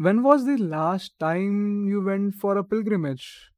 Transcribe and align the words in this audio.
When 0.00 0.22
was 0.22 0.46
the 0.46 0.56
last 0.56 1.18
time 1.18 1.88
you 1.88 2.00
went 2.00 2.36
for 2.36 2.56
a 2.56 2.62
pilgrimage? 2.62 3.50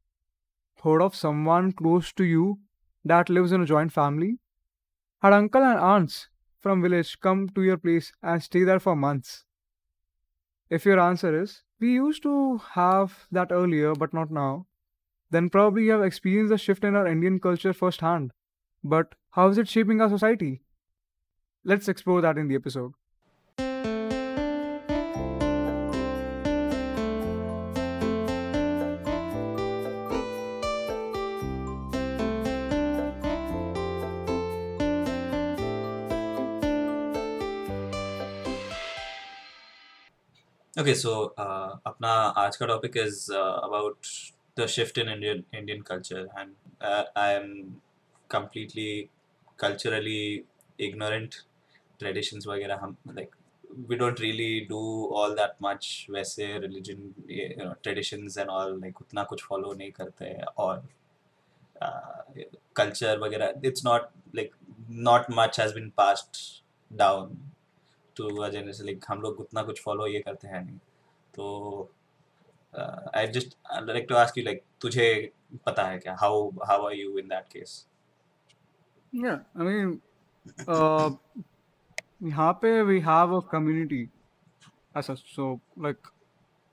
Heard 0.83 1.03
of 1.03 1.15
someone 1.15 1.73
close 1.73 2.15
to 2.15 2.25
you 2.25 2.61
that 3.05 3.29
lives 3.29 3.53
in 3.53 3.61
a 3.61 3.67
joint 3.67 3.93
family? 3.93 4.39
Had 5.21 5.35
uncle 5.35 5.63
and 5.63 5.79
aunts 5.79 6.31
from 6.59 6.81
village 6.81 7.21
come 7.21 7.51
to 7.51 7.63
your 7.63 7.77
place 7.77 8.15
and 8.23 8.43
stay 8.43 8.65
there 8.65 8.81
for 8.81 8.97
months? 8.97 9.45
If 10.71 10.87
your 10.87 10.99
answer 10.99 11.39
is, 11.43 11.63
we 11.79 11.93
used 11.93 12.23
to 12.23 12.57
have 12.73 13.27
that 13.31 13.53
earlier 13.53 13.95
but 13.95 14.15
not 14.15 14.31
now, 14.31 14.67
then 15.29 15.51
probably 15.51 15.85
you 15.85 15.93
have 15.93 16.03
experienced 16.03 16.53
the 16.53 16.57
shift 16.57 16.85
in 16.85 16.97
our 16.97 17.07
Indian 17.07 17.39
culture 17.39 17.75
firsthand. 17.75 18.33
But 18.83 19.15
how 19.33 19.49
is 19.49 19.59
it 19.59 19.69
shaping 19.69 20.01
our 20.01 20.09
society? 20.09 20.63
Let's 21.65 21.87
explore 21.87 22.23
that 22.23 22.39
in 22.39 22.49
the 22.49 22.55
episode. 22.55 22.93
Okay, 40.80 40.94
so 40.94 41.34
uh, 41.38 41.78
अपना 41.88 42.10
आज 42.38 42.56
का 42.58 42.68
topic 42.68 42.96
is 42.98 43.30
uh, 43.30 43.60
about 43.64 44.08
the 44.56 44.68
shift 44.68 44.98
in 44.98 45.08
Indian 45.08 45.46
Indian 45.54 45.82
culture, 45.82 46.28
and 46.38 46.52
uh, 46.82 47.04
I 47.16 47.32
am 47.32 47.82
completely 48.28 49.10
culturally 49.58 50.46
ignorant. 50.78 51.38
Traditions 52.00 52.48
वगैरह 52.48 52.80
हम 52.82 52.96
like 53.16 53.32
we 53.88 53.96
don't 53.96 54.20
really 54.20 54.66
do 54.70 54.82
all 55.20 55.36
that 55.36 55.56
much 55.62 56.08
वैसे 56.12 56.50
religion 56.66 57.14
you 57.28 57.56
know 57.58 57.74
traditions 57.82 58.36
and 58.36 58.50
all 58.50 58.78
like 58.84 59.02
उतना 59.02 59.24
कुछ 59.32 59.44
follow 59.48 59.74
नहीं 59.78 59.92
करते 59.92 60.26
हैं 60.26 60.46
और 60.66 60.84
uh, 61.82 62.46
culture 62.82 63.18
वगैरह 63.24 63.62
it's 63.72 63.84
not 63.84 64.12
like 64.34 64.54
not 65.10 65.30
much 65.30 65.56
has 65.56 65.74
been 65.80 65.92
passed 65.92 66.42
down 67.04 67.38
तो 68.21 68.29
हुआ 68.31 68.49
जैसे 68.49 68.85
लाइक 68.85 69.05
हम 69.09 69.21
लोग 69.23 69.41
उतना 69.41 69.63
कुछ 69.63 69.83
फॉलो 69.83 70.07
ये 70.07 70.21
करते 70.21 70.49
हैं 70.49 70.65
नहीं। 70.65 70.79
तो 71.35 71.91
I 73.17 73.27
just 73.27 73.57
like 73.83 74.07
to 74.09 74.15
ask 74.15 74.39
you 74.39 74.45
like 74.45 74.63
तुझे 74.81 75.07
पता 75.67 75.87
है 75.89 75.99
क्या? 75.99 76.17
How 76.21 76.49
how 76.69 76.87
are 76.87 76.95
you 76.95 77.19
in 77.19 77.29
that 77.29 77.47
case 77.53 77.87
या 79.13 79.33
आई 79.33 79.65
मीन 79.65 80.01
यहाँ 82.29 82.53
पे 82.63 82.81
वी 82.83 82.99
हैव 83.01 83.37
अ 83.37 83.41
कम्युनिटी 83.53 84.09
ऐसा 84.97 85.15
सो 85.15 85.53
लाइक 85.79 86.09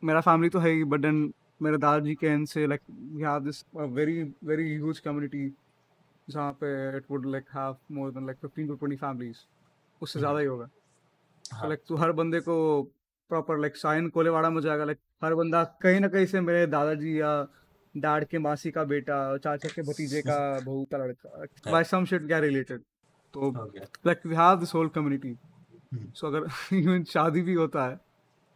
मेरा 0.04 0.22
फैमिली 0.22 0.50
तो 0.50 0.59
है 0.59 0.70
ही 0.70 0.84
बट 0.84 1.00
देन 1.00 1.34
मेरे 1.61 1.78
दादाजी 1.78 2.16
के 2.16 2.28
एंड 2.28 2.48
से 2.48 2.66
like 2.67 2.82
we 2.89 3.23
have 3.23 3.39
this 3.44 3.64
very 3.76 4.22
very 4.44 4.73
huge 4.76 5.00
community 5.00 5.50
जहाँ 6.30 6.52
पे 6.61 6.67
it 6.98 7.06
would 7.11 7.26
like 7.26 7.45
have 7.56 7.78
more 7.92 8.11
than 8.11 8.26
like 8.26 8.38
15 8.45 8.67
to 8.67 8.76
20 8.88 8.98
families 8.98 9.38
उससे 10.02 10.20
hmm. 10.20 10.26
ज़्यादा 10.26 10.39
ही 10.39 10.45
होगा। 10.45 10.70
हाँ। 11.52 11.70
like 11.70 11.88
तू 11.88 11.95
हर 11.95 12.12
बंदे 12.12 12.40
को 12.40 12.58
प्रॉपर 13.31 13.59
लाइक 13.59 13.78
साइन 13.78 14.09
कोलेवाड़ा 14.09 14.50
में 14.50 14.62
जाएगा 14.62 14.84
लाइक 14.86 14.98
हर 15.23 15.36
बंदा 15.36 15.64
कहीं 15.81 16.00
ना 16.00 16.08
कहीं 16.08 16.26
से 16.26 16.42
मेरे 16.42 16.66
दादाजी 16.67 17.20
या 17.20 17.31
डैड 17.95 18.26
के 18.28 18.39
मासी 18.39 18.72
का 18.72 18.84
बेटा 18.84 19.16
चाचा 19.38 19.70
के 19.70 19.81
भतीजे 19.81 20.22
का 20.22 20.38
बहू 20.59 20.84
का 20.92 20.98
लड़का 20.98 21.72
बाय 21.72 21.84
सम 21.84 22.06
शिट 22.06 22.28
क्या 22.28 22.39
रिलेटेड 22.39 22.81
तो 23.34 23.52
like 24.08 24.26
we 24.26 24.36
have 24.36 24.59
this 24.59 24.73
whole 24.73 24.89
community. 24.89 25.36
So 25.94 26.28
अगर 26.28 26.48
इवन 26.73 27.04
शादी 27.04 27.42
भी 27.42 27.54
होता 27.54 27.86
है 27.86 28.00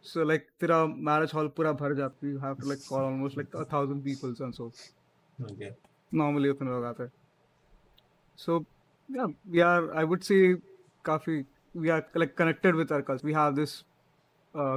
सो 0.04 0.24
लाइक 0.24 0.46
तेरा 0.60 0.84
मैरिज 0.86 1.30
हॉल 1.34 1.48
पूरा 1.56 1.72
भर 1.72 1.94
जाती 1.94 2.26
है। 2.26 2.32
You 2.32 2.38
have 2.40 2.54
to 2.54 2.68
like 2.68 2.80
call 2.88 3.02
almost 3.02 3.38
like 3.38 3.56
a 3.56 3.64
thousand 3.72 4.02
peoples 4.04 4.40
and 4.40 4.52
so 4.54 4.70
normally 6.12 6.48
उतने 6.48 6.70
लोग 6.70 6.84
आते 6.84 7.02
हैं। 7.02 7.12
सो 8.38 8.64
या 9.08 9.24
we 9.24 9.60
are 9.60 9.90
I 9.96 10.04
would 10.04 10.20
say 10.22 10.54
काफ़ी 11.04 11.42
we 11.76 11.88
are 11.88 12.02
like 12.16 12.36
connected 12.38 12.74
with 12.76 12.92
our 12.92 13.02
culture 13.10 13.26
we 13.26 13.32
have 13.32 13.54
this 13.54 13.82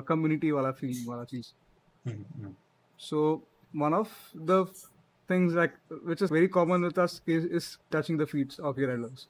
community 0.08 0.52
वाला 0.52 0.72
फीलिंग 0.82 1.08
वाला 1.10 1.24
चीज़ 1.34 1.54
हम्म, 2.08 2.54
So 3.00 3.22
one 3.74 3.94
of 3.96 4.12
the 4.50 4.58
things 5.30 5.56
like 5.60 5.74
which 6.10 6.22
is 6.26 6.30
very 6.36 6.48
common 6.58 6.86
with 6.88 7.00
us 7.06 7.16
is, 7.36 7.46
is 7.60 7.66
touching 7.96 8.20
the 8.22 8.28
feet 8.34 8.54
of 8.70 8.78
your 8.84 8.92
elders. 8.92 9.24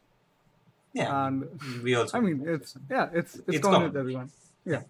yeah 0.95 1.13
And 1.19 1.63
we 1.85 1.95
also 2.01 2.17
I 2.17 2.21
mean 2.25 2.43
it's 2.55 2.75
yeah, 2.91 3.07
it's 3.21 3.39
it's, 3.39 3.47
It's 3.47 3.63
common 3.63 3.77
common. 3.77 3.87
with 3.87 3.97
everyone. 4.01 4.29
Yeah. 4.65 4.83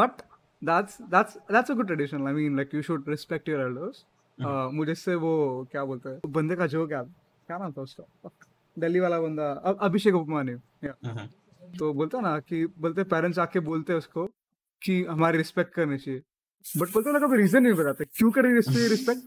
But 0.00 0.22
that's 0.62 0.98
that's 1.14 1.38
that's 1.56 1.74
a 1.74 1.78
good 1.80 1.88
tradition. 1.92 2.26
I 2.26 2.34
mean 2.40 2.60
like 2.62 2.76
you 2.78 2.82
should 2.90 3.08
respect 3.14 3.48
your 3.54 3.62
elders. 3.68 4.04
Hmm, 4.38 4.50
Uh, 4.50 4.72
मुझे 4.80 4.94
से 4.94 5.14
वो 5.24 5.32
क्या 5.72 5.84
बोलते 5.84 6.08
हैं 6.08 6.32
बंदे 6.32 6.56
का 6.56 6.66
जो 6.74 6.86
क्या 6.88 7.02
क्या 7.48 7.58
नाम 7.58 7.72
था 7.78 7.82
उसका 7.82 8.30
दिल्ली 8.76 9.00
वाला 9.00 9.20
बंदा 9.20 9.50
अभिषेक 9.88 10.14
उपमान्यु 10.14 10.58
हम्म, 10.84 11.28
तो 11.78 11.92
बोलता 11.94 12.20
ना 12.20 12.38
कि 12.40 12.66
बोलते 12.66 13.04
पेरेंट्स 13.04 13.38
आके 13.38 13.60
बोलते 13.60 13.92
हैं 13.92 13.98
उसको 13.98 14.26
कि 14.82 15.04
हमारी 15.04 15.38
रिस्पेक्ट 15.38 15.74
करनी 15.74 15.98
चाहिए। 15.98 16.22
बट 16.76 16.88
बोलते 16.88 17.12
ना 17.12 17.18
कभी 17.18 17.36
रीजन 17.36 17.62
नहीं 17.62 17.72
बताते 17.72 18.04
क्यों 18.04 18.30
करें 18.30 18.50
रिस्पेक्ट 18.52 19.22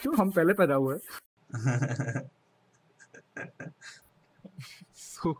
क्यों 0.00 0.16
हम 0.16 0.30
पहले 0.30 0.52
पैदा 0.52 0.74
हुए? 0.74 0.98
सो 4.94 5.32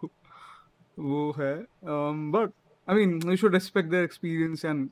वो 0.99 1.35
है 1.39 1.55
but 2.35 2.53
I 2.91 2.97
mean 2.97 3.31
you 3.31 3.37
should 3.37 3.55
respect 3.55 3.91
their 3.91 4.05
experience 4.05 4.65
and 4.65 4.91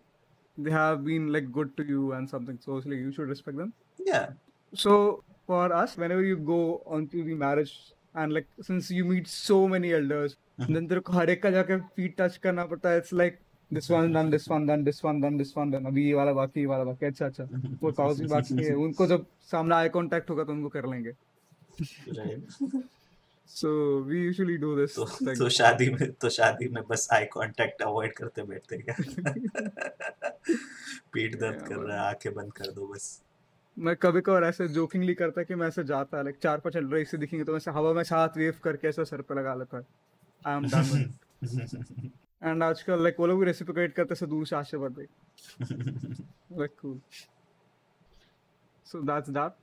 they 0.60 0.70
have 0.70 0.96
been 0.96 1.28
like 1.30 1.50
good 1.50 1.74
to 1.76 1.82
you 1.82 2.12
and 2.14 2.28
something 2.28 2.58
so 2.58 2.78
इसलिए 2.78 3.02
you 3.02 3.12
should 3.12 3.28
respect 3.28 3.58
them 3.58 3.72
yeah. 4.08 4.28
So 4.72 5.24
for 5.46 5.72
us 5.72 5.96
whenever 5.96 6.22
you 6.22 6.36
go 6.36 6.82
on 6.86 7.08
to 7.08 7.22
the 7.24 7.34
marriage 7.34 7.72
and 8.14 8.32
like 8.32 8.46
since 8.60 8.90
you 8.90 9.04
meet 9.04 9.28
so 9.28 9.68
many 9.68 9.92
elders 9.92 10.36
then 10.76 10.88
तेरे 10.88 11.00
को 11.00 11.12
हर 11.12 11.30
एक 11.30 11.42
का 11.42 11.50
जाके 11.50 11.78
feet 11.78 12.20
touch 12.20 12.36
करना 12.36 12.64
पड़ता 12.64 12.90
है। 12.90 13.02
It's 13.02 13.12
like 13.12 13.34
this 13.70 13.90
one 13.90 14.12
done 14.12 14.30
this 14.30 14.48
one 14.48 14.66
done 14.70 14.86
this 14.88 15.02
one 15.04 15.20
done 15.24 15.38
this 15.42 15.52
one 15.58 15.74
done 15.74 15.86
अभी 15.86 16.06
ये 16.06 16.14
वाला 16.14 16.32
बाकी 16.32 16.60
ये 16.60 16.66
वाला 16.66 16.84
बाकी। 16.84 17.06
अच्छा 17.06 17.26
अच्छा। 17.26 17.44
वो 17.82 17.92
thousand 18.00 18.30
बाकी 18.30 18.64
है। 18.64 18.74
उनको 18.74 19.06
जब 19.06 19.26
सामने 19.50 19.74
eye 19.74 19.94
contact 19.96 20.30
होगा 20.30 20.44
तो 20.44 20.52
उनको 20.52 20.68
कर 20.68 20.86
लेंगे। 20.86 21.12
So 23.48 23.70
we 24.08 24.18
usually 24.18 24.54
do 24.60 24.68
this 24.76 24.94
तो 25.38 25.48
शादी 25.48 25.90
में 25.90 26.12
तो 26.12 26.28
शादी 26.28 26.68
में 26.68 26.82
बस 26.88 27.08
आई 27.12 27.24
कांटेक्ट 27.24 27.82
अवॉइड 27.82 28.12
करते 28.12 28.42
बैठते 28.42 28.78
क्या 28.78 28.94
पीठ 31.12 31.34
दर्द 31.40 31.66
कर 31.68 31.76
रहा 31.76 31.96
है 31.96 32.08
आँखें 32.08 32.34
बंद 32.34 32.52
कर 32.52 32.66
दो 32.66 32.86
बस। 32.86 33.22
मैं 33.78 33.96
कभी 33.96 34.20
कभार 34.20 34.44
ऐसे 34.44 34.68
जोकिंगली 34.68 35.14
करता 35.14 35.42
कि 35.42 35.54
मैं 35.54 35.68
ऐसे 35.68 35.84
जाता 35.84 36.18
है 36.18 36.24
लाइक 36.24 36.36
चार 36.42 36.58
पाँच 36.58 36.76
एल्डर 36.76 36.96
इससे 36.96 37.18
दिखेंगे 37.18 37.44
तो 37.44 37.52
मैं 37.52 37.72
हवा 37.72 37.92
में 37.92 38.02
हाथ 38.02 38.28
वेव 38.36 38.54
करके 38.64 38.88
ऐसे 38.88 39.04
सर 39.04 39.20
पे 39.20 39.34
लगा 39.34 39.54
लेता। 39.54 39.76
है 39.76 39.84
आई 40.46 40.56
एम 40.56 40.64
डन 40.74 41.12
एंड 42.42 42.62
आजकल 42.62 43.02
लाइक 43.02 43.16
वो 43.20 43.26
लोग 43.26 43.38
भी 43.40 43.46
रेसिप्रोकेट 43.46 43.94
करते 43.94 44.14
से 44.14 44.26
दूर 44.26 44.46
से 44.46 44.56
आशीर्वाद 44.56 44.92
दे 44.98 45.06
like 46.60 46.74
cool 46.80 47.00
so 48.86 49.02
that's 49.12 49.30
that 49.30 49.60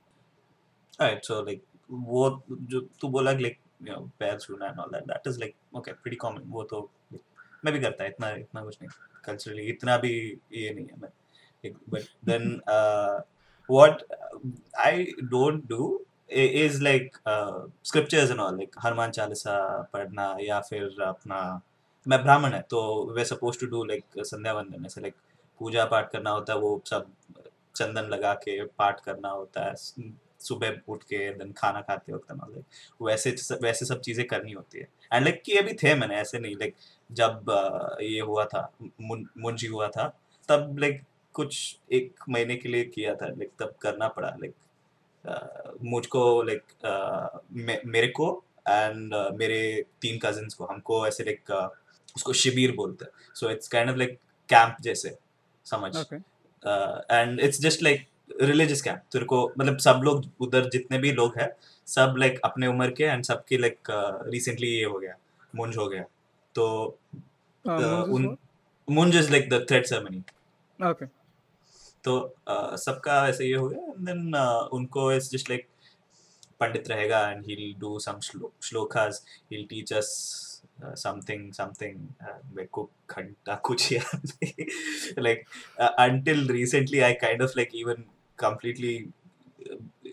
Alright, 1.02 1.24
so 1.26 1.36
like 1.44 1.60
वो 1.90 2.22
जो 2.70 2.80
तू 3.00 3.08
बोला 3.08 3.30
like 3.36 3.58
you 3.84 3.92
know 3.92 4.00
पैर 4.20 4.38
छूना 4.40 4.66
and 4.70 4.80
all 4.82 4.90
that 4.94 5.06
that 5.10 5.28
is 5.30 5.38
like 5.42 5.54
okay 5.80 5.92
pretty 6.02 6.18
common 6.24 6.42
वो 6.56 6.62
तो 6.72 6.80
मैं 7.64 7.72
भी 7.74 7.80
करता 7.80 8.04
है 8.04 8.10
इतना 8.10 8.30
इतना 8.42 8.62
कुछ 8.64 8.76
नहीं 8.82 8.90
culturally 9.28 9.64
इतना 9.74 9.96
भी 10.04 10.10
ये 10.54 10.72
नहीं 10.74 10.86
है 10.86 10.96
मैं 11.00 11.08
like, 11.64 11.78
but 11.94 12.10
then 12.30 12.44
uh, 12.74 13.20
what 13.68 14.04
I 14.84 14.92
don't 15.34 15.66
do 15.72 15.88
i- 15.88 16.09
like 16.30 17.16
uh, 17.26 17.66
scriptures 17.82 18.30
and 18.30 18.40
all 18.40 18.52
like 18.52 18.76
Hanuman 18.84 19.10
Chalisa 19.10 19.82
पढ़ना 19.92 20.36
या 20.40 20.60
फिर 20.60 21.02
अपना 21.02 21.62
मैं 22.08 22.22
ब्राह्मण 22.22 22.52
है 22.52 22.60
तो 22.62 23.12
we 23.14 23.24
suppose 23.24 23.58
to 23.60 23.66
do 23.66 23.84
like 23.84 24.04
sandhya 24.18 24.52
vandan 24.52 24.86
ऐसे 24.86 25.00
लाइक 25.00 25.14
पूजा 25.58 25.84
पाठ 25.84 26.10
करना 26.12 26.30
होता 26.30 26.52
है 26.52 26.58
वो 26.58 26.82
सब 26.86 27.06
चंदन 27.76 28.02
लगा 28.02 28.34
के 28.34 28.64
पाठ 28.64 29.00
करना 29.00 29.28
होता 29.28 29.64
है 29.64 29.74
सुबह 30.40 30.76
उठ 30.88 31.02
के 31.02 31.34
देन 31.34 31.52
खाना 31.52 31.80
खाते 31.80 32.12
वक्त 32.12 32.32
ना 32.32 32.46
लाइक 32.50 32.64
वैसे 33.02 33.30
वैसे 33.62 33.86
सब 33.86 34.00
चीज़ें 34.00 34.26
करनी 34.26 34.52
होती 34.52 34.78
है। 34.78 34.88
एंड 35.12 35.24
लाइक 35.24 35.42
किए 35.42 35.62
भी 35.62 35.72
थे 35.72 35.94
मैंने 35.94 36.16
ऐसे 36.16 36.38
नहीं 36.38 36.56
लाइक 36.56 36.74
जब 37.12 37.50
ये 38.02 38.20
हुआ 38.20 38.44
था 38.44 38.72
मुंजी 38.82 39.66
हुआ 39.66 39.88
था 39.88 40.08
तब 40.48 40.76
लाइक 40.78 41.02
कुछ 41.34 41.78
एक 41.92 42.14
महीने 42.28 42.56
के 42.56 42.68
लिए 42.68 42.84
किया 42.84 43.14
था 43.14 43.26
लाइक 43.26 43.50
तब 43.60 43.74
करना 43.82 44.08
पड़ा 44.08 44.28
लाइक 44.28 44.54
मुझको 45.24 46.42
लाइक 46.42 46.62
मे, 47.52 47.80
मेरे 47.86 48.06
को 48.08 48.44
एंड 48.68 49.14
मेरे 49.38 49.60
तीन 50.02 50.18
कजिन्स 50.22 50.54
को 50.54 50.64
हमको 50.64 51.06
ऐसे 51.06 51.24
लाइक 51.24 51.50
उसको 52.16 52.32
शिबिर 52.34 52.74
बोलते 52.76 53.04
हैं। 53.04 53.34
So 53.34 53.50
it's 53.50 53.68
kind 53.68 53.90
of 53.90 53.96
like 53.96 54.18
camp 54.48 54.76
जैसे 54.82 55.16
समझ। 55.66 55.96
And 55.96 57.40
it's 57.40 57.60
just 57.60 57.82
like 57.82 58.06
religious 58.42 58.82
camp 58.82 59.02
तेरे 59.12 59.24
को 59.24 59.46
मतलब 59.58 59.78
सब 59.78 60.00
लोग 60.04 60.24
उधर 60.40 60.68
जितने 60.70 60.98
भी 60.98 61.12
लोग 61.12 61.38
हैं 61.38 61.50
सब 61.88 62.14
लाइक 62.18 62.40
अपने 62.44 62.66
उम्र 62.66 62.90
के 62.90 63.04
एंड 63.04 63.24
सबके 63.24 63.58
लाइक 63.58 63.90
रिसेंटली 64.26 64.68
ये 64.68 64.84
हो 64.84 64.98
गया 64.98 65.16
मुंज 65.56 65.76
हो 65.76 65.88
गया। 65.88 66.04
तो 66.54 66.98
uh, 67.64 68.04
उन 68.08 68.36
munj 68.88 69.16
is 69.16 69.30
like 69.30 69.48
the 69.50 69.64
thread 69.68 69.86
ceremony 69.86 70.22
okay 70.80 71.06
तो 72.04 72.34
uh, 72.50 72.76
सबका 72.76 73.22
वैसे 73.22 73.44
ये 73.44 73.54
हो 73.54 73.68
गया 73.68 73.80
एंड 73.80 74.06
देन 74.06 74.34
उनको 74.72 75.12
इट्स 75.12 75.30
जस्ट 75.30 75.50
लाइक 75.50 75.68
पंडित 76.60 76.88
रहेगा 76.88 77.30
and 77.30 77.46
he 77.46 77.54
will 77.54 77.74
do 77.78 77.98
some 77.98 78.20
shlokas 78.62 79.26
he 79.50 79.56
will 79.56 79.66
teach 79.66 79.92
us 79.92 80.36
something 80.84 81.52
something 81.52 81.96
मेरे 82.54 82.68
को 82.72 82.90
घंटा 83.10 83.54
कुछ 83.54 83.92
याद 83.92 84.32
like 85.18 85.44
until 85.80 86.48
recently 86.48 87.00
I 87.00 87.12
kind 87.12 87.42
of 87.42 87.50
like 87.56 87.68
even 87.74 88.04
completely 88.38 89.10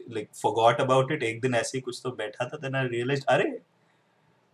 like 0.10 0.30
forgot 0.42 0.82
about 0.82 1.12
it 1.12 1.24
एक 1.24 1.42
दिन 1.42 1.56
ऐसे 1.56 1.78
ही 1.78 1.82
कुछ 1.82 2.02
तो 2.04 2.12
बैठा 2.12 2.46
था 2.46 2.58
देन 2.58 2.76
आई 2.76 2.88
रियलाइज़ 2.88 3.24
अरे 3.30 3.60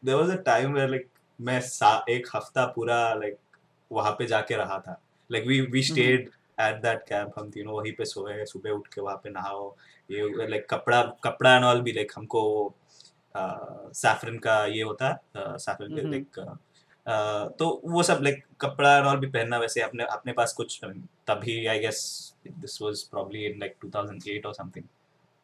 there 0.05 0.17
was 0.17 0.29
a 0.29 0.41
time 0.41 0.73
where 0.73 0.89
like 0.89 1.09
मैं 1.41 1.61
एक 2.09 2.27
हफ़्ता 2.35 2.65
पूरा 2.65 3.13
लाइक 3.13 3.33
like, 3.33 3.57
वहाँ 3.91 4.11
पे 4.11 4.25
जाके 4.25 4.55
रहा 4.55 4.79
था। 4.79 5.01
Like 5.31 5.47
we 5.47 5.61
we 5.61 5.83
stayed 5.83 6.29
at 6.57 6.81
that 6.81 7.03
camp 7.07 7.39
हम 7.39 7.49
तीनों 7.51 7.75
वहीं 7.75 7.93
पे 7.93 8.05
सोए 8.05 8.45
सुबह 8.45 8.71
उठ 8.71 8.87
के 8.87 9.01
वहाँ 9.01 9.17
पे 9.23 9.29
नहाओ। 9.29 9.75
ये 10.11 10.47
लाइक 10.47 10.67
कपड़ा 10.69 11.01
कपड़ा 11.23 11.55
एंड 11.55 11.65
ऑल 11.65 11.81
भी 11.81 11.91
लाइक 11.91 12.11
हमको 12.15 12.43
सैफरन 13.37 14.37
का 14.37 14.65
ये 14.65 14.81
होता 14.81 15.07
है 15.07 15.57
सैफरन 15.57 15.95
के 15.95 16.09
लाइक 16.09 16.39
तो 17.59 17.81
वो 17.85 18.03
सब 18.03 18.19
लाइक 18.21 18.43
कपड़ा 18.61 18.97
एंड 18.97 19.05
ऑल 19.05 19.17
भी 19.17 19.27
पहनना 19.27 19.57
वैसे 19.57 19.81
अपने 19.81 20.03
अपने 20.03 20.33
पास 20.33 20.53
कुछ 20.53 20.79
तभी 21.27 21.65
I 21.65 21.79
guess 21.79 22.01
this 22.47 22.81
was 22.81 23.01
probably 23.03 23.45
in 23.45 23.59
like 23.59 23.75
2008 23.85 24.45
और 24.45 24.53
समथिंग 24.53 24.85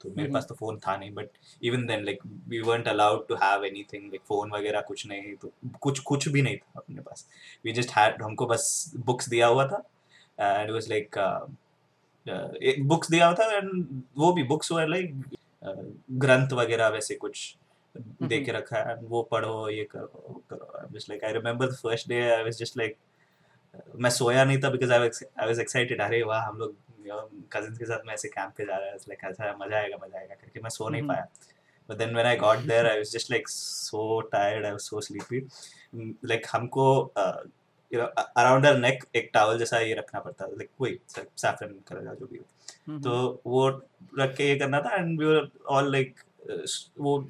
तो 0.02 0.10
मेरे 0.18 0.32
पास 0.32 0.46
तो 0.50 0.56
फ़ोन 0.56 0.78
था 0.80 0.96
नहीं 0.98 1.12
but 1.12 1.30
even 1.64 1.86
then 1.86 2.04
like 2.06 2.20
we 2.48 2.62
weren't 2.62 2.88
allowed 2.88 3.28
to 3.28 3.36
have 3.36 3.66
anything 3.66 4.04
like 4.04 4.22
phone 4.28 4.52
वगैरह 4.52 4.82
कुछ 4.82 5.06
नहीं 5.08 5.36
तो 5.36 5.52
कुछ 5.82 6.00
कुछ 6.00 6.28
भी 6.30 6.42
नहीं 6.42 6.58
था 6.58 6.72
अपने 6.76 7.02
पास। 7.02 7.28
वी 7.66 7.72
जस्ट 7.72 7.90
हैड 7.90 8.22
हमको 8.24 8.46
बस 8.46 8.92
बुक्स 8.98 9.30
दिया 9.30 9.48
हुआ 9.48 9.68
था 9.68 9.84
एंड 10.40 10.72
वाज 10.72 10.90
लाइक 10.90 11.16
बुक्स 12.88 13.12
दिया 13.12 13.32
था 13.34 13.46
एंड 13.58 14.02
वो 14.18 14.32
भी 14.34 14.44
बुक्स 14.44 14.72
वर 14.72 14.88
लाइक 14.88 15.14
ग्रंथ 16.26 16.54
वगैरह 16.54 16.88
वैसे 16.88 17.16
कुछ 17.16 17.56
दे 17.98 18.40
के 18.44 18.52
रखा 18.52 18.80
है 18.90 18.96
वो 19.02 19.22
पढ़ो 19.32 19.70
ये 19.70 19.84
करो 19.92 20.42
करो। 20.50 20.88
Just 20.94 21.10
like 21.10 21.24
I 21.24 21.34
remember 21.34 21.72
the 21.72 21.76
first 21.76 22.10
day 22.10 22.22
I 22.32 22.44
was 22.44 22.58
just 22.60 22.78
like 22.78 22.98
मैं 23.96 24.10
सोया 24.10 24.44
नहीं 24.44 24.58
था 24.64 24.70
because 24.70 24.94
I 24.94 25.00
I 25.00 25.48
was 25.48 25.60
excited 25.60 26.02
अरे 26.02 26.22
वाह 26.24 26.46
हम 26.48 26.58
लोग 26.58 26.76
कजिन 27.54 27.76
के 27.78 27.86
साथ 27.86 28.06
मैं 28.08 28.14
ऐसे 28.14 28.28
कैंप 28.30 28.54
पे 28.58 28.66
जा 28.66 28.78
रहा 28.78 28.90
है। 28.90 28.96
लाइक 28.96 29.24
ऐसा 29.26 29.56
मज़ा 29.62 29.78
आएगा 29.78 29.98
मज़ा 30.04 30.20
आएगा 30.20 30.36
करके 30.36 30.60
मैं 30.62 30.70
सो 30.70 30.90
नहीं 30.90 31.08
पाया। 31.08 31.28
But 31.90 31.98
then 32.00 32.12
when 32.16 32.28
I 32.30 32.36
got 32.42 32.66
there 32.70 32.88
I 32.88 32.98
was 33.00 33.12
just 33.12 33.32
like 33.34 33.48
so 33.52 34.02
tired 34.34 34.66
I 34.70 34.74
was 34.74 34.84
so 34.90 35.00
sleepy 35.06 35.40
like 36.32 36.46
हमको 36.52 36.84
uh, 37.22 37.40
you 37.94 38.00
know 38.02 38.08
around 38.40 38.68
our 38.70 38.78
neck 38.82 39.06
एक 39.16 39.30
टावल 39.34 39.60
जैसा 39.60 39.80
ये 39.80 39.94
रखना 39.94 40.20
पड़ता 40.20 40.46
है 40.46 40.52
like 40.52 40.72
वही 40.82 41.00
सैफरन 41.10 41.74
कलर 41.88 42.06
का 42.06 42.14
जो 42.14 42.26
भी 42.26 42.38
हो। 42.38 43.00
तो 43.00 43.42
वो 43.46 43.68
रख 44.20 44.36
के 44.36 44.48
ये 44.50 44.56
करना 44.56 44.82
था 44.82 44.96
एंड 44.96 45.24
वी 45.24 45.50
ऑल 45.70 45.92
लाइक 45.92 46.20
वो 47.00 47.30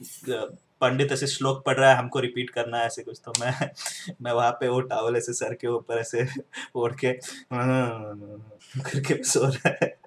पंडित 0.82 1.12
ऐसे 1.12 1.28
श्लोक 1.28 1.64
पढ़ 1.66 1.78
रहा 1.78 1.90
है 1.90 1.96
हमको 1.98 2.20
रिपीट 2.20 2.50
करना 2.50 2.78
है 2.78 2.86
ऐसे 2.86 3.04
कुछ 3.04 3.22
तो 3.26 3.34
मैं 3.40 3.72
मैं 4.22 4.32
वहाँ 4.32 4.52
पे 4.52 4.68
वो 4.68 4.82
टावल 4.82 5.16
ऐसे 5.16 5.34
सर 5.34 5.54
के 5.54 5.68
ऊपर 5.68 5.98
ऐसे 5.98 6.28
ओढ़ 6.76 6.94
के 7.06 7.14
करके 7.54 9.24
सो 9.24 9.40
रहा 9.46 9.70
है। 9.82 9.98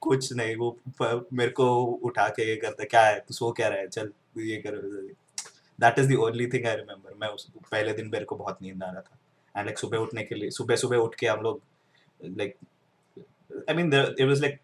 कुछ 0.00 0.32
नहीं 0.32 0.56
वो 0.56 0.78
मेरे 1.32 1.50
को 1.50 1.84
उठा 1.84 2.28
के 2.28 2.48
ये 2.50 2.56
करता 2.56 2.84
क्या 2.84 3.04
है? 3.06 3.18
तू 3.20 3.34
सो 3.34 3.52
क्या 3.52 3.68
रहा 3.68 3.78
है? 3.78 3.88
चल 3.88 4.12
ये 4.38 4.56
कर 4.56 4.76
that 5.80 5.98
is 5.98 6.12
the 6.12 6.16
only 6.16 6.46
thing 6.46 6.66
I 6.66 6.76
remember 6.76 7.14
मैं 7.20 7.28
उस 7.28 7.50
पहले 7.72 7.92
दिन 7.92 8.08
मेरे 8.08 8.24
को 8.24 8.36
बहुत 8.36 8.62
नींद 8.62 8.82
आ 8.82 8.90
रहा 8.92 9.00
था। 9.00 9.18
एंड 9.54 9.64
लाइक 9.66 9.78
सुबह 9.78 9.98
उठने 9.98 10.22
के 10.24 10.34
लिए 10.34 10.50
सुबह 10.50 10.76
सुबह 10.76 10.96
उठ 10.98 11.14
के 11.14 11.26
हम 11.26 11.40
लोग 11.42 11.60
like 12.20 12.56
I 13.68 13.74
mean 13.74 13.92
it 13.94 14.26
was 14.28 14.40
like 14.40 14.58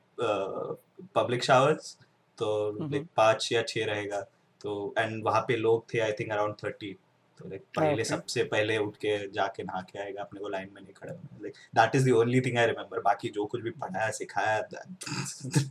public 1.14 1.44
showers 1.44 1.96
तो 2.38 2.48
लाइक 2.80 3.06
पाँच 3.16 3.48
या 3.52 3.62
छः 3.68 3.84
रहेगा 3.86 4.20
तो 4.60 4.94
एंड 4.98 5.22
वहाँ 5.24 5.40
पे 5.48 5.56
लोग 5.56 5.84
थे 5.94 5.98
आई 6.00 6.12
थिंक 6.20 6.32
अराउंड 6.32 6.54
थर्टी 6.64 6.96
तो 7.40 7.48
लाइक 7.48 7.62
पहले 7.76 8.04
सबसे 8.04 8.42
पहले 8.44 8.76
उठ 8.78 8.96
के 8.96 9.16
जाके 9.32 9.62
नहा 9.62 9.80
के 9.90 9.98
आएगा 9.98 10.22
अपने 10.22 10.40
को 10.40 10.48
लाइन 10.48 10.70
में 10.74 10.80
नहीं 10.82 10.92
खड़े 10.92 11.10
होना 11.10 11.38
like 11.42 11.54
that 11.74 11.94
is 11.96 12.08
the 12.08 12.14
only 12.14 12.40
thing 12.40 12.58
I 12.58 12.66
remember 12.66 13.00
बाकी 13.00 13.28
जो 13.34 13.44
कुछ 13.46 13.62
भी 13.62 13.70
पढ़ाया 13.82 14.10
सिखाया 14.10 14.58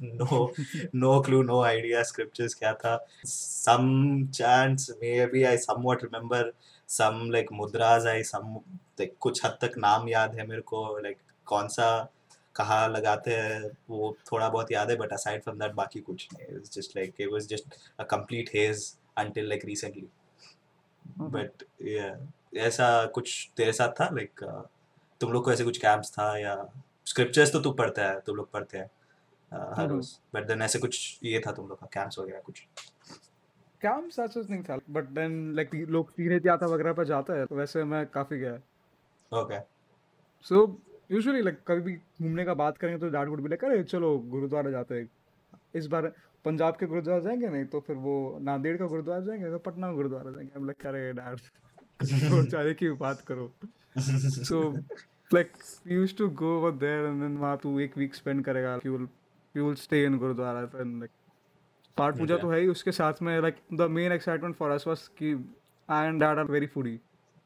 no 0.04 0.54
no 0.96 1.20
clue 1.22 1.42
no 1.44 1.62
idea 1.64 2.04
scriptures 2.12 2.54
क्या 2.54 2.74
था 2.86 2.96
some 3.26 3.90
chance 4.34 4.90
maybe 5.34 5.44
I 5.44 5.58
somewhat 5.60 6.04
remember 6.04 6.52
some 6.88 7.30
like 7.32 7.52
mudras 7.52 8.08
I 8.08 8.24
some 8.24 8.56
like 8.76 9.16
कुछ 9.20 9.46
हद 9.46 9.58
तक 9.62 9.72
नाम 9.78 10.10
याद 10.10 10.36
है 10.36 10.48
मेरे 10.48 10.62
को 10.62 11.00
लाइक 11.00 11.18
कौन 11.46 11.68
सा 11.68 12.14
कहाँ 12.56 12.90
लगाते 12.90 13.32
हैं 13.32 13.72
वो 13.90 14.18
थोड़ा 14.32 14.50
बहुत 14.50 14.72
याद 14.72 14.90
है 14.90 14.96
बट 14.96 15.14
असाइड 15.14 15.44
फ्रॉम 15.44 15.60
दैट 15.60 15.72
बाकी 15.72 16.00
कुछ 16.00 16.28
नहीं 16.34 16.58
it's 16.58 16.72
just 16.72 16.98
like 16.98 17.14
it 17.20 17.30
was 17.32 17.48
just 17.48 17.66
a 18.00 18.04
complete 18.04 18.50
haze 18.56 18.98
until 19.18 19.50
like 19.50 19.66
recently 19.66 20.08
but 21.20 21.52
या 21.82 22.28
ऐसा 22.58 23.06
कुछ 23.06 23.50
तेरे 23.58 23.74
साथ 23.74 23.90
था? 23.90 24.10
लाइक 24.14 24.32
like, 24.44 24.56
uh, 24.56 24.66
तुम 25.22 25.32
लोग 25.32 25.44
को 25.44 25.52
ऐसे 25.52 25.64
कुछ 25.64 25.78
कैंप्स 25.78 26.12
था 26.12 26.38
या 26.38 26.72
स्क्रिप्चर्स 27.06 27.52
तो 27.52 27.60
तू 27.60 27.72
पढ़ता 27.72 28.10
है 28.10 28.20
तुम 28.20 28.36
लोग 28.36 28.52
पढ़ते 28.52 28.78
हैं 28.78 28.90
uh, 29.54 29.80
हर 29.80 29.88
रोज। 29.88 30.20
बट 30.36 30.48
देन 30.48 30.62
ऐसे 30.62 30.80
कुछ 30.80 31.20
ये 31.24 31.42
था 31.48 31.52
तुम 31.52 31.68
लोग 31.68 31.80
का 31.80 31.88
कैंप्स 31.94 32.20
वगैरह 32.20 32.40
कुछ? 32.40 32.64
कैंप्स 33.82 34.20
ऐसा 34.20 34.42
नहीं 34.42 34.64
था? 34.64 34.78
बट 34.90 35.10
देन 35.12 35.54
लाइक 35.56 35.76
लोग 35.90 36.12
तीर्थ 36.12 36.46
यात्रा 36.46 36.68
वगैरह 36.68 36.94
पर 36.94 37.06
जाता 37.06 37.34
है 37.34 37.46
तो 37.46 37.56
वैसे 37.56 37.84
मैं 37.86 38.06
काफ़ी 38.10 38.40
गया। 38.40 38.54
ओके 39.32 39.60
सो 40.46 40.66
यूजुअली 41.12 41.42
लाइक 41.42 41.58
कभी 41.68 41.82
भी 41.82 41.94
घूमने 42.22 42.46
का 42.46 42.54
बात 42.56 42.78
करेंगे 42.78 43.00
तो 43.00 43.10
डैड 43.10 43.30
वुड 43.30 43.42
भी 43.42 43.50
लाइक 43.50 43.64
अरे 43.66 43.84
चलो 43.84 44.18
गुरुद्वारा 44.30 44.72
जाते 44.72 44.96
हैं। 44.96 45.10
इस 45.76 45.88
बार 45.88 46.12
पंजाब 46.46 46.76
के 46.76 46.86
गुरुद्वारा 46.86 47.20
जाएँगे 47.20 47.50
नहीं 47.50 47.66
तो 47.66 47.80
फिर 47.80 47.96
वो 47.98 48.16
नांदेड़ 48.42 48.78
का 48.78 48.86
गुरुद्वारा 48.86 49.22
जाएँगे 49.26 49.52
तो 49.52 49.60
पटना 49.60 49.88
का 49.88 49.94
गुरुद्वारा 49.94 50.32
जाएँगे। 50.32 50.52
हम 50.56 50.66
लाइक 50.66 50.86
अरे 50.88 51.12
डैड 51.14 51.40
तो 52.00 52.44
चाहे 52.46 52.74
की 52.74 52.90
बात 52.98 53.22
करो। 53.28 53.52
So 54.00 54.62
like 55.32 55.52
you 55.88 56.00
used 56.00 56.18
to 56.18 56.28
go 56.42 56.58
over 56.58 56.72
there 56.80 57.06
and 57.06 57.22
then 57.22 57.38
वहाँ 57.38 57.58
तू 57.58 57.80
एक 57.80 57.98
वीक 57.98 58.16
स्पेंड 58.16 58.44
करेगा। 58.46 58.80
You 58.86 58.98
will 58.98 59.08
you 59.56 59.66
will 59.66 59.76
stay 59.78 60.04
in 60.06 60.18
gurudwara 60.18 60.60
and 60.60 61.00
like 61.00 61.12
पाठ 61.98 62.18
पूजा 62.18 62.38
तो 62.38 62.50
है 62.50 62.60
ही 62.60 62.68
उसके 62.68 62.92
साथ 62.92 63.14
में 63.22 63.42
like 63.42 63.56
the 63.74 63.82
main 63.82 64.12
excitement 64.12 64.56
for 64.56 64.72
us 64.72 64.84
was 64.88 65.08
कि 65.08 65.56
I 65.90 66.08
and 66.08 66.20
dad 66.20 66.38
are 66.38 66.46
very 66.46 66.68
foodie 66.68 66.94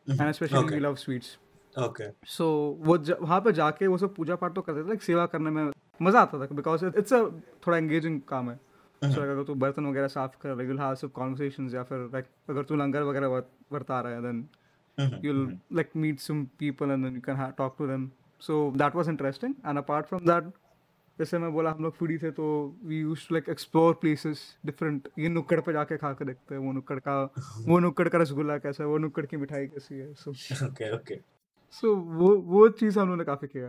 and 0.10 0.32
specially 0.32 0.60
we 0.60 0.80
love 0.80 0.96
sweets 0.96 1.38
okay 1.80 2.12
so 2.26 2.48
वो 2.80 2.98
वहाँ 3.22 3.42
पे 3.42 3.52
जाके 3.52 3.88
वो 3.88 3.98
सब 3.98 4.16
पूजा 4.16 4.36
पाठ 4.36 4.54
तो 4.54 4.62
करते 4.62 4.84
थे 4.84 4.88
लाइक 4.88 5.04
सेवा 5.04 5.26
करने 5.26 5.50
में 5.50 5.72
मज़ा 6.02 6.22
आता 6.22 6.40
था 6.40 6.48
बिकॉज़ 6.56 6.86
इट्स 6.86 7.14
अ 7.14 7.24
थोड़ा 7.68 7.78
एंगेजिंग 7.78 8.22
काम 8.22 8.50
है। 8.50 8.56
सो 8.56 9.08
uh-huh. 9.08 9.24
अगर 9.24 9.44
तू 9.44 9.56
बर्तन 9.56 9.86
वगैरह 9.86 10.08
साफ़ 10.08 10.32
कर 10.42 10.50
रही 10.50 10.78
हैव 10.78 10.96
सब 10.96 11.12
कॉन्वर्सेशंस 11.12 11.74
या 11.74 11.84
फिर 11.84 11.98
लाइक 11.98 12.26
अगर 12.50 12.64
तू 12.64 12.76
लंगर 12.76 13.02
वगैरह 13.02 13.28
बरता 13.72 14.02
रहा 14.02 14.14
है 14.14 14.22
then 14.22 14.48
like 15.72 15.96
meet 15.96 16.20
some 16.20 16.50
people 16.58 16.92
and 16.92 17.06
then 17.06 17.16
you 17.16 17.22
can 17.22 17.36
ha- 17.36 17.54
talk 17.58 17.78
to 17.78 17.88
them. 17.88 18.12
So 18.40 18.74
that 18.76 18.94
was 18.94 19.08
interesting. 19.08 19.56
And 19.64 19.78
apart 19.78 20.10
from 20.10 20.26
that 20.26 20.44
जैसे 21.22 21.38
मैं 21.38 21.52
बोला 21.54 21.72
हम 21.72 21.84
लोग 21.84 21.96
फूडी 21.96 22.18
थे 22.18 22.32
तो 22.32 22.46
we 22.84 23.00
use 23.00 23.28
to 23.28 23.36
like 23.36 23.50
explore 23.50 23.94
places 23.94 24.40
different 24.66 25.08
ये 25.20 25.30
नुक्कड़ 25.30 25.60
पे 25.62 25.74
जाके 25.74 25.98
खा 25.98 26.12
के 26.14 26.26
देखते 26.26 26.56
हैं 26.56 26.62
वो 26.62 26.72
नुक्कड़ 26.72 27.00
का 27.00 27.22
वो 27.68 27.80
नुक्कड़ 27.80 28.08
का 28.10 28.18
रसगुल्ला 28.18 28.58
कैसा 28.58 28.84
है 28.84 28.90
वो 28.90 28.98
नुक्कड़ 28.98 29.26
की 29.26 29.38
मिठाई 29.38 29.68
कैसी 29.68 29.96
है 29.96 30.14
सो 30.14 30.32
ओके 30.66 30.92
ओके 30.96 31.20
सो 31.74 31.96
वो 31.96 32.36
वो 32.48 32.68
चीज़ 32.82 33.00
हम 33.00 33.08
लोगों 33.08 33.18
ने 33.18 33.26
काफ़ी 33.26 33.48
किया 33.48 33.68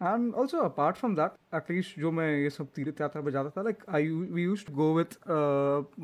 and 0.00 0.34
also 0.34 0.58
apart 0.58 0.96
from 0.96 1.14
that 1.16 1.54
at least 1.54 1.98
जो 2.00 2.10
मैं 2.12 2.30
ये 2.38 2.50
सब 2.50 2.68
तीर्थ 2.74 3.00
यात्रा 3.00 3.22
पर 3.22 3.30
जाता 3.30 3.50
था 3.50 3.62
like 3.62 3.84
I 3.90 4.08
we 4.08 4.42
use 4.42 4.64
go 4.72 4.92
with 4.94 5.18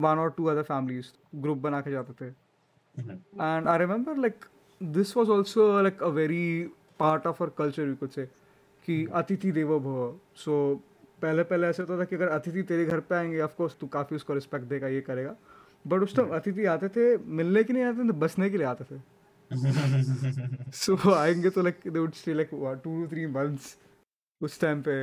one 0.02 0.18
और 0.18 0.30
टू 0.30 0.44
अदर 0.46 0.62
फैमिलीज़ 0.62 1.12
ग्रुप 1.36 1.58
बना 1.58 1.80
के 1.80 1.90
जाते 1.90 2.12
थे। 2.20 2.28
And 2.98 3.68
I 3.68 3.78
remember 3.78 4.16
like 4.16 4.44
this 4.80 5.16
was 5.16 5.30
also 5.30 5.72
like 5.82 6.02
a 6.02 6.08
very 6.20 6.44
part 6.98 7.26
of 7.26 7.42
our 7.42 7.52
culture 7.58 7.88
you 7.88 7.94
कुछ 7.96 8.14
से 8.14 8.28
कि 8.86 9.06
अतिथि 9.14 9.52
देवो 9.52 9.78
भव। 9.80 10.18
सो 10.36 10.74
पहले 11.22 11.42
पहले 11.42 11.66
ऐसे 11.66 11.82
होता 11.82 11.98
था 11.98 12.04
कि 12.04 12.16
अगर 12.16 12.28
अतिथि 12.28 12.62
तेरे 12.62 12.84
घर 12.84 13.00
पे 13.00 13.14
आएँगे 13.14 13.40
ऑफकोर्स 13.40 13.76
तू 13.80 13.86
काफ़ी 13.86 14.16
उसको 14.16 14.34
रिस्पेक्ट 14.34 14.64
देगा 14.66 14.88
ये 14.88 15.00
करेगा। 15.00 15.36
बट 15.86 16.02
उस 16.02 16.16
टाइम। 16.16 16.28
अतिथि 16.28 16.64
आते 16.64 16.88
थे 16.88 17.16
मिलने 17.18 17.64
के 17.64 17.72
लिए 17.72 17.84
आते 17.84 18.08
थे 18.08 18.12
बसने 18.18 18.50
के 18.50 18.56
लिए 18.56 18.66
आते 18.66 18.84
थे। 18.84 19.00
सो 20.72 20.96
so, 20.96 21.12
आएँगे 21.14 21.50
तो 21.50 21.62
like 21.62 21.80
they 21.86 21.98
would 21.98 22.12
stay 22.14 22.34
like 22.34 22.50
two 22.52 22.74
two 22.74 23.06
three 23.08 23.26
months 23.26 23.76
उस 24.40 24.60
टाइम 24.60 24.82
पे। 24.82 24.96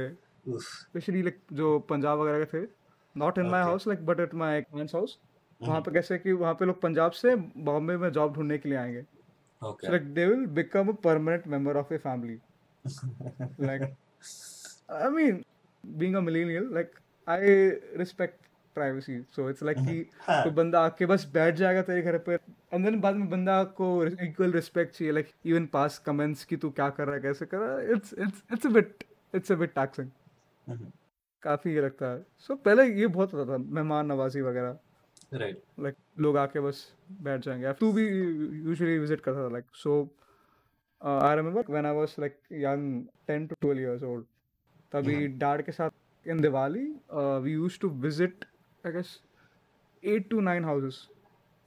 स्पेशली 0.50 1.22
लाइक 1.22 1.40
जो 1.54 1.78
पंजाब 1.80 2.20
वगैरह 2.20 2.44
के 2.44 2.62
थे। 2.62 2.68
Not 3.16 3.38
in 3.38 3.46
my 3.46 3.62
house 3.62 3.88
like 3.88 4.06
but 4.06 4.20
at 4.20 4.34
my 4.34 4.62
friends 4.62 4.96
house 4.96 5.18
वहाँ 5.62 5.82
पे 5.82 5.92
कैसे 5.92 6.18
कि 6.18 6.32
वहाँ 6.32 6.54
पे 6.54 6.66
लोग 6.66 6.82
पंजाब 6.82 7.12
से 7.12 7.36
बॉम्बे 7.36 7.98
में 7.98 8.10
जॉब 8.12 8.34
ढूँढने 8.34 8.58
के 8.58 8.70
लिए 8.70 8.78
आएँगे. 8.78 9.06
Like 9.62 10.14
they 10.14 10.26
will 10.26 10.46
become 10.56 10.88
a 10.88 10.92
permanent 11.04 11.48
member 11.48 11.78
of 11.78 11.94
a 11.94 11.98
family 11.98 12.38
like 13.60 13.96
i 14.90 15.10
mean 15.10 15.46
being 15.84 16.16
a 16.16 16.22
millennial 16.22 16.64
like 16.74 17.02
i 17.28 17.40
respect 17.96 18.50
privacy 18.76 19.22
so 19.22 19.50
it's 19.50 19.64
like 19.64 19.78
कि 19.78 20.10
हाँ। 20.22 20.44
कोई 20.44 20.52
बंदा 20.52 20.82
आके 20.82 21.06
बस 21.06 21.28
बैठ 21.34 21.56
जाएगा 21.56 21.82
तेरे 21.82 22.02
घर 22.02 22.18
पे 22.18 22.34
एंड 22.34 22.86
देन 22.86 23.00
बाद 23.00 23.16
में 23.16 23.30
बंदा 23.30 23.64
को 23.64 24.06
इक्वल 24.06 24.52
रिस्पेक्ट 24.52 24.96
चाहिए 24.96 25.14
लाइक 25.14 25.32
इवन 25.46 25.66
पास 25.66 25.98
कमेंट्स 25.98 26.46
कि 26.46 26.58
तू 26.58 26.70
क्या 26.70 26.90
कर 26.90 27.06
रहा 27.06 27.16
है 27.16 27.22
कैसे 27.22 27.46
कर 27.46 27.58
रहा 27.58 27.78
है 27.78 27.92
it's 27.92 28.14
it's 28.14 28.44
it's 28.54 28.66
a 28.66 28.70
bit 28.70 29.04
it's 29.36 29.52
a 29.52 29.56
bit 29.56 29.70
taxing 29.70 30.10
hmm, 30.68 30.92
काफ़ी 31.44 31.74
ये 31.74 31.82
लगता 31.82 32.06
है। 32.06 32.26
सो 32.38 32.54
so, 32.54 32.60
पहले 32.60 32.84
ये 32.84 33.08
बहुत 33.08 33.34
होता 33.34 33.54
था 33.54 33.58
मेहमान 33.58 34.06
नवाजी 34.06 34.42
वगैरह। 34.42 34.80
राइट 35.34 35.62
लाइक 35.80 35.96
लोग 36.20 36.38
आके 36.38 36.60
बस 36.60 36.94
बैठ 37.22 37.42
जाएँगे। 37.42 37.74
तू 37.74 37.92
भी 37.94 38.08
यूजुअली 38.66 38.98
विज़िट 38.98 39.20
करता 39.20 39.48
था 39.48 39.52
like 39.52 39.66
so 39.74 40.16
I 41.02 41.36
remember 41.36 41.72
when 41.72 41.86
I 41.86 41.96
was 41.96 42.16
like 42.20 42.38
young 42.52 43.04
10 43.30 43.48
to 43.50 43.68
12 43.68 43.80
years 43.80 44.04
old 44.04 44.26
तभी 44.92 45.28
डैड 45.44 45.62
के 45.66 45.72
साथ 45.72 46.28
in 46.28 46.42
Diwali 46.42 46.86
we 47.44 47.52
used 47.52 47.82
to 47.82 47.90
visit 48.06 48.46
I 48.84 48.92
guess 48.92 49.20
8 50.04 50.30
to 50.30 50.42
9 50.42 50.64
houses 50.66 51.08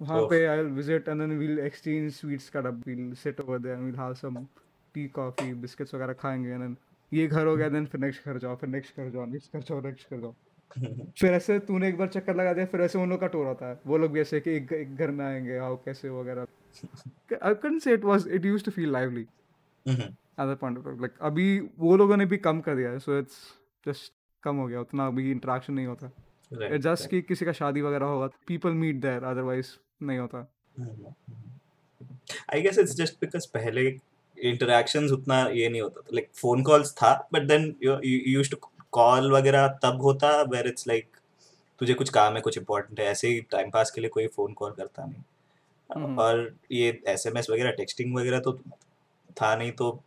वहाँ. 0.00 0.20
पे 0.30 0.44
I 0.46 0.56
will 0.56 0.72
visit 0.72 1.08
and 1.08 1.20
then 1.20 1.38
we'll 1.38 1.58
exchange 1.58 2.12
sweets 2.12 2.48
का 2.50 2.60
dub 2.60 2.82
we'll 2.86 3.12
sit 3.14 3.40
over 3.40 3.58
there 3.58 3.76
we'll 3.76 3.96
have 3.96 4.14
some 4.14 4.44
tea 4.94 5.06
coffee 5.08 5.52
biscuits 5.54 5.94
वगैरह 5.94 6.12
खाएँगे 6.22 6.50
and 6.50 6.60
then 6.60 6.76
ये 7.12 7.26
घर 7.26 7.46
हो 7.46 7.56
गया 7.56 7.68
then 7.68 7.86
फिर 7.86 8.00
नेक्स्ट 8.00 8.24
घर 8.24 8.38
जाओ 8.38 8.56
फिर 8.56 8.68
नेक्स्ट 8.68 8.96
घर 8.96 9.10
जाओ 9.10 9.26
नेक्स्ट 9.26 9.56
घर 9.56 9.62
जाओ 9.62 9.80
नेक्स्ट 9.80 10.14
घर 10.14 10.20
जाओ. 10.20 10.34
फिर 11.20 11.32
ऐसे 11.32 11.58
तूने 11.58 11.88
एक 11.88 11.96
बार 11.98 12.08
चक्कर 12.08 12.36
लगा 12.36 12.52
दिया 12.54 12.66
फिर 12.66 12.80
ऐसे 12.80 12.98
उन 12.98 13.10
लोग 13.10 13.20
का 13.20 13.26
टूर 13.26 13.46
होता 13.46 13.66
है. 13.66 13.78
वो 13.86 13.98
लोग 13.98 14.12
भी 14.12 14.20
ऐसे 14.20 14.40
कि 14.40 14.50
एक, 14.50 14.72
एक 14.72 14.96
घर 14.96 15.10
में 15.10 15.24
आएँगे 15.24 15.56
आओ 15.58 15.76
कैसे 15.84 16.08
वगैरह. 16.10 16.46
I 17.42 17.54
can 17.62 17.78
say 17.78 17.92
it 17.94 18.04
was 18.04 18.28
it 18.28 18.44
used 18.44 18.64
to 18.64 18.70
feel 18.70 18.92
lively 18.92 19.20
at 19.20 20.46
that 20.46 20.58
point 20.58 21.00
like 21.00 21.18
अभी 21.22 21.46
वो 21.78 21.96
लोगों 21.96 22.16
ने 22.16 22.26
भी 22.26 22.36
कम 22.38 22.60
कर 22.60 22.76
दिया 22.76 22.90
है 22.90 22.98
सो 22.98 23.18
इट्स 23.18 23.38
जस्ट 23.86 24.12
कम 24.42 24.56
हो 24.56 24.66
गया 24.66 24.80
उतना 24.80 25.06
अभी 25.06 25.30
इंटरेक्शन 25.30 25.72
नहीं 25.72 25.86
होता। 25.86 26.10
इट 26.52 26.80
जस्ट 26.80 27.08
कि 27.10 27.20
किसी 27.22 27.44
का 27.44 27.52
शादी 27.52 27.82
वगैरह 27.82 28.06
होगा 28.06 28.26
पीपल 28.48 28.70
मीट 28.80 28.96
देयर 29.00 29.24
अदरवाइज़ 29.24 29.66
नहीं 30.02 30.18
होता। 30.18 30.46
I 32.54 32.62
guess 32.62 32.78
it's 32.78 32.94
just 32.96 33.14
because 33.20 33.46
पहले 33.54 33.86
इंटरेक्शंस 34.38 35.10
उतना 35.10 35.40
ये 35.48 35.68
नहीं 35.68 35.80
होता 35.82 36.00
लाइक 36.14 36.28
फ़ोन 36.34 36.62
कॉल्स 36.62 36.92
था 36.92 37.12
but 37.32 37.42
then 37.48 37.74
you 37.82 37.96
use 38.04 38.50
to 38.50 38.56
call 38.92 39.32
वगैरह 39.32 39.66
तब 39.82 40.02
होता 40.02 40.30
वेर 40.52 40.66
इट्स 40.68 40.88
लाइक 40.88 41.16
तुझे 41.80 41.94
कुछ 41.94 42.10
काम 42.10 42.34
है 42.34 42.40
कुछ 42.40 42.58
इंपॉर्टेंट 42.58 43.00
है 43.00 43.06
ऐसे 43.06 43.28
ही 43.28 43.40
टाइम 43.50 43.70
पास 43.70 43.90
के 43.90 44.00
लिए 44.00 44.10
कोई 44.10 44.26
फ़ोन 44.26 44.52
कॉल 44.52 44.72
करता 44.72 45.04
नहीं। 45.06 45.22
और 45.90 46.56
ये 46.72 47.02
एसएमएस 47.06 47.50
वगैरह 47.50 47.70
टेक्सटिंग 47.70 48.16
वगैरह 48.16 48.40
तो 48.40 48.52
था 49.42 49.56
नहीं 49.56 49.72
तो 49.72 50.02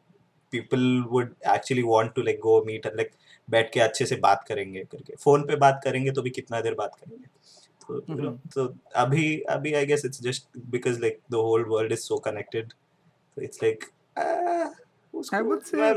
people 0.52 1.06
would 1.10 1.36
actually 1.48 1.84
want 1.84 2.14
to 2.14 2.22
like 2.22 2.40
go 2.40 2.64
meet 2.66 2.88
like 2.88 3.12
बैठ 3.50 3.74
के 3.74 3.80
अच्छे 3.80 4.06
से 4.06 4.16
बात 4.16 4.46
करेंगे 4.48 4.84
करके। 4.84 5.16
फ़ोन 5.16 5.44
पे 5.44 5.56
बात 5.56 5.82
करेंगे 5.84 6.12
तो 6.12 6.22
भी 6.22 6.30
कितना 6.30 6.62
देर 6.62 6.74
बात 6.74 6.96
करेंगे। 6.96 7.26
तो 7.88 8.00
Mhm. 8.00 8.54
तो 8.54 8.76
अभी 8.96 9.40
अभी 9.42 9.74
I 9.74 9.86
guess 9.86 10.06
it's 10.06 10.22
just 10.22 10.48
because 10.58 11.02
like 11.02 11.20
the 11.32 11.36
whole 11.36 11.66
world 11.66 11.92
is 11.92 12.00
so 12.00 12.18
connected 12.18 12.74
it's 13.38 13.60
it's 13.60 13.86
ah, 15.24 15.42
would 15.42 15.64
say- 15.64 15.80
मैं 15.80 15.94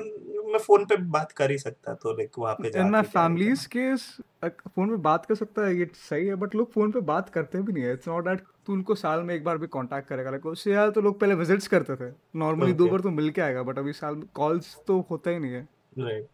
मैं 0.52 0.58
फ़ोन 0.58 0.84
पे 0.84 0.96
बात 0.96 1.32
कर 1.32 1.50
ही 1.50 1.58
सकता 1.58 1.94
तो 1.94 2.12
लाइक 2.12 2.30
वहाँ 2.38 2.54
पे 2.54 2.68
इन 2.68 2.72
जाके 2.72 2.90
माय 2.90 3.02
फैमिलीज़ 3.02 3.68
केस 3.68 4.16
फ़ोन 4.44 4.90
पे 4.90 4.96
बात 4.96 5.26
कर 5.26 5.34
सकता 5.34 5.66
है 5.66 5.76
ये 5.76 5.90
सही 5.94 6.26
है 6.26 6.34
बट 6.34 6.54
लोग 6.54 6.72
फ़ोन 6.72 6.92
पे 6.92 7.00
बात 7.00 7.28
करते 7.28 7.62
भी 7.62 7.72
नहीं 7.72 7.84
है। 7.84 7.92
इट्स 7.92 8.08
नॉट 8.08 8.24
दैट 8.24 8.40
तू 8.66 8.72
उनको 8.72 8.94
साल 8.94 9.22
में 9.22 9.34
एक 9.34 9.44
बार 9.44 9.58
भी 9.58 9.66
कांटेक्ट 9.66 10.08
करेगा। 10.08 10.30
लाइक 10.30 10.46
उससे 10.46 10.72
यार 10.72 10.90
तो 10.90 11.00
लोग 11.00 11.20
पहले 11.20 11.34
विजिट्स 11.34 11.68
करते 11.68 11.96
थे। 11.96 12.14
नॉर्मली 12.36 12.72
दो 12.72 12.88
बार 12.88 13.00
तो 13.00 13.10
मिल 13.10 13.30
के 13.30 13.40
आएगा 13.40 13.62
बट 13.62 13.78
अभी 13.78 13.92
साल 13.92 14.14
में 14.14 14.26
कॉल्स 14.34 14.80
तो 14.86 15.06
होता 15.10 15.30
ही 15.30 15.38
नहीं 15.38 15.52
है। 15.52 15.68
Right 15.98 16.26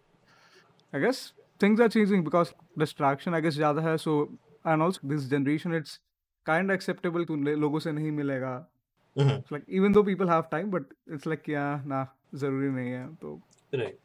I 0.95 0.97
guess 0.97 1.17
things 1.63 1.81
are 1.81 1.89
changing 1.89 2.25
because 2.25 2.51
distraction 2.79 3.35
I 3.35 3.41
guess 3.41 3.55
ज़्यादा 3.55 3.83
है 3.83 3.97
so 3.97 4.13
and 4.67 4.83
also 4.83 5.09
this 5.13 5.25
generation 5.33 5.75
it's 5.81 5.99
kind 6.51 6.71
of 6.71 6.77
acceptable 6.77 7.27
to 7.27 7.37
लोगों 7.37 7.79
से 7.79 7.93
नहीं 7.93 8.11
मिलेगा। 8.11 8.67
Even 9.79 9.93
though 9.93 10.05
people 10.05 10.27
have 10.27 10.51
time 10.51 10.71
but 10.71 10.83
it's 11.13 11.27
like 11.27 11.49
yeah 11.49 11.87
ना 11.87 12.17
ज़रूरी 12.36 12.70
नहीं 12.70 12.92
है 12.92 13.08
तो 13.22 13.36
right 13.74 14.00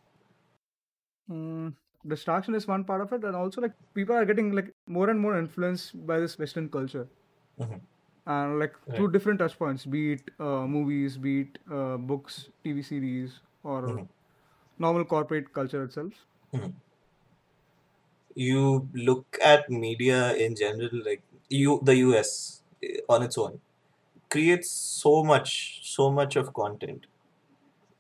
mm, 1.29 1.75
distraction 2.07 2.55
is 2.55 2.67
one 2.67 2.85
part 2.85 3.01
of 3.01 3.13
it 3.13 3.25
and 3.25 3.37
also 3.37 3.61
like 3.61 3.75
people 3.95 4.15
are 4.15 4.25
getting 4.25 4.53
like 4.53 4.73
more 4.87 5.09
and 5.11 5.21
more 5.21 5.39
influenced 5.39 6.07
by 6.07 6.19
this 6.21 6.39
Western 6.39 6.69
culture 6.69 7.11
and 8.27 8.59
like 8.59 8.75
through 8.95 9.11
Right. 9.11 9.13
different 9.13 9.39
touch 9.39 9.59
points 9.59 9.85
be 9.87 10.13
it 10.13 10.31
uh, 10.39 10.67
movies 10.67 11.19
be 11.19 11.41
it 11.43 11.59
uh, 11.71 11.97
books 11.97 12.51
TV 12.63 12.83
series 12.83 13.41
or 13.63 13.83
Mhm. 13.85 14.09
normal 14.79 15.05
corporate 15.05 15.53
culture 15.55 15.85
itself 15.85 16.27
you 18.35 18.89
look 18.95 19.39
at 19.43 19.71
media 19.71 20.35
in 20.35 20.57
general 20.57 20.91
like 21.05 21.23
you 21.49 21.81
the 21.83 21.97
US 21.97 22.63
eh, 22.83 22.99
on 23.09 23.23
its 23.23 23.39
own 23.39 23.61
creates 24.31 24.71
so 24.71 25.25
much 25.25 25.81
so 25.85 26.11
much 26.13 26.37
of 26.37 26.53
content 26.55 27.07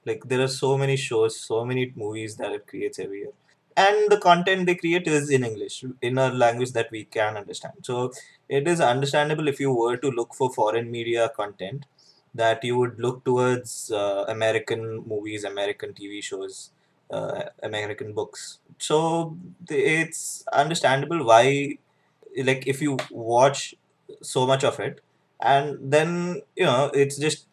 like 0.05 0.23
there 0.25 0.41
are 0.41 0.47
so 0.47 0.77
many 0.77 0.95
shows 0.95 1.39
so 1.39 1.63
many 1.65 1.91
movies 1.95 2.35
that 2.37 2.51
it 2.51 2.67
creates 2.67 2.99
every 2.99 3.19
year. 3.19 3.33
And 3.77 4.11
the 4.11 4.17
content 4.17 4.65
they 4.65 4.75
create 4.75 5.07
is 5.07 5.29
in 5.29 5.43
english 5.43 5.83
in 6.01 6.17
a 6.17 6.29
language 6.31 6.71
that 6.73 6.89
we 6.91 7.05
can 7.05 7.37
understand. 7.37 7.73
So 7.83 8.11
it 8.49 8.67
is 8.67 8.81
understandable 8.81 9.47
if 9.47 9.59
you 9.59 9.71
were 9.73 9.97
to 9.97 10.09
look 10.09 10.33
for 10.33 10.51
foreign 10.51 10.91
media 10.91 11.29
content 11.35 11.85
that 12.33 12.63
you 12.63 12.77
would 12.77 12.99
look 12.99 13.23
towards 13.25 13.91
uh, 13.91 14.25
american 14.27 14.81
movies 15.11 15.43
american 15.43 15.93
tv 15.93 16.21
shows 16.23 16.71
uh, 17.11 17.43
american 17.63 18.13
books. 18.13 18.59
So 18.77 19.37
it's 19.69 20.43
understandable 20.53 21.23
why 21.25 21.77
like 22.43 22.67
if 22.67 22.81
you 22.81 22.97
watch 23.11 23.75
so 24.21 24.45
much 24.45 24.63
of 24.63 24.79
it 24.79 25.01
and 25.41 25.77
then 25.91 26.41
you 26.55 26.65
know 26.65 26.91
it's 26.93 27.17
just 27.17 27.47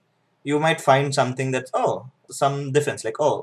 you 0.45 0.59
might 0.61 0.81
find 0.81 1.15
something 1.15 1.51
that's 1.51 1.71
oh 1.75 2.07
some 2.31 2.73
difference 2.73 3.05
like 3.05 3.21
oh 3.21 3.43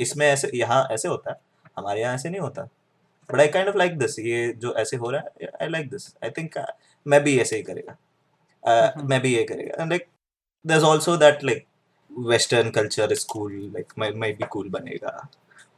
इसमें 0.00 0.26
ऐसे 0.26 0.50
यहाँ 0.54 0.86
ऐसे 0.92 1.08
होता 1.08 1.30
है 1.30 1.36
हमारे 1.78 2.00
यहाँ 2.00 2.14
ऐसे 2.14 2.28
नहीं 2.30 2.40
होता 2.40 2.62
but 3.30 3.40
I 3.40 3.48
kind 3.48 3.68
of 3.68 3.76
like 3.76 3.98
this 3.98 4.18
ये 4.18 4.52
जो 4.58 4.74
ऐसे 4.74 4.96
हो 4.96 5.10
रहा 5.10 5.20
है 5.42 5.50
I 5.62 5.68
like 5.68 5.90
this 5.90 6.14
I 6.24 6.30
think 6.30 6.58
मैं 7.06 7.22
भी 7.24 7.38
ऐसे 7.40 7.56
ही 7.56 7.62
करेगा 7.62 7.96
uh, 8.62 8.96
Mhm. 8.96 9.08
मैं 9.10 9.20
भी 9.22 9.34
ये 9.36 9.44
करेगा 9.44 9.82
and 9.82 9.90
like 9.92 10.08
there's 10.64 10.84
also 10.84 11.16
that 11.16 11.42
like 11.48 11.66
western 12.10 12.70
culture 12.72 13.06
is 13.16 13.24
cool 13.32 13.52
like 13.74 13.92
might 14.02 14.16
might 14.22 14.38
be 14.38 14.46
cool 14.54 14.70
बनेगा 14.70 15.12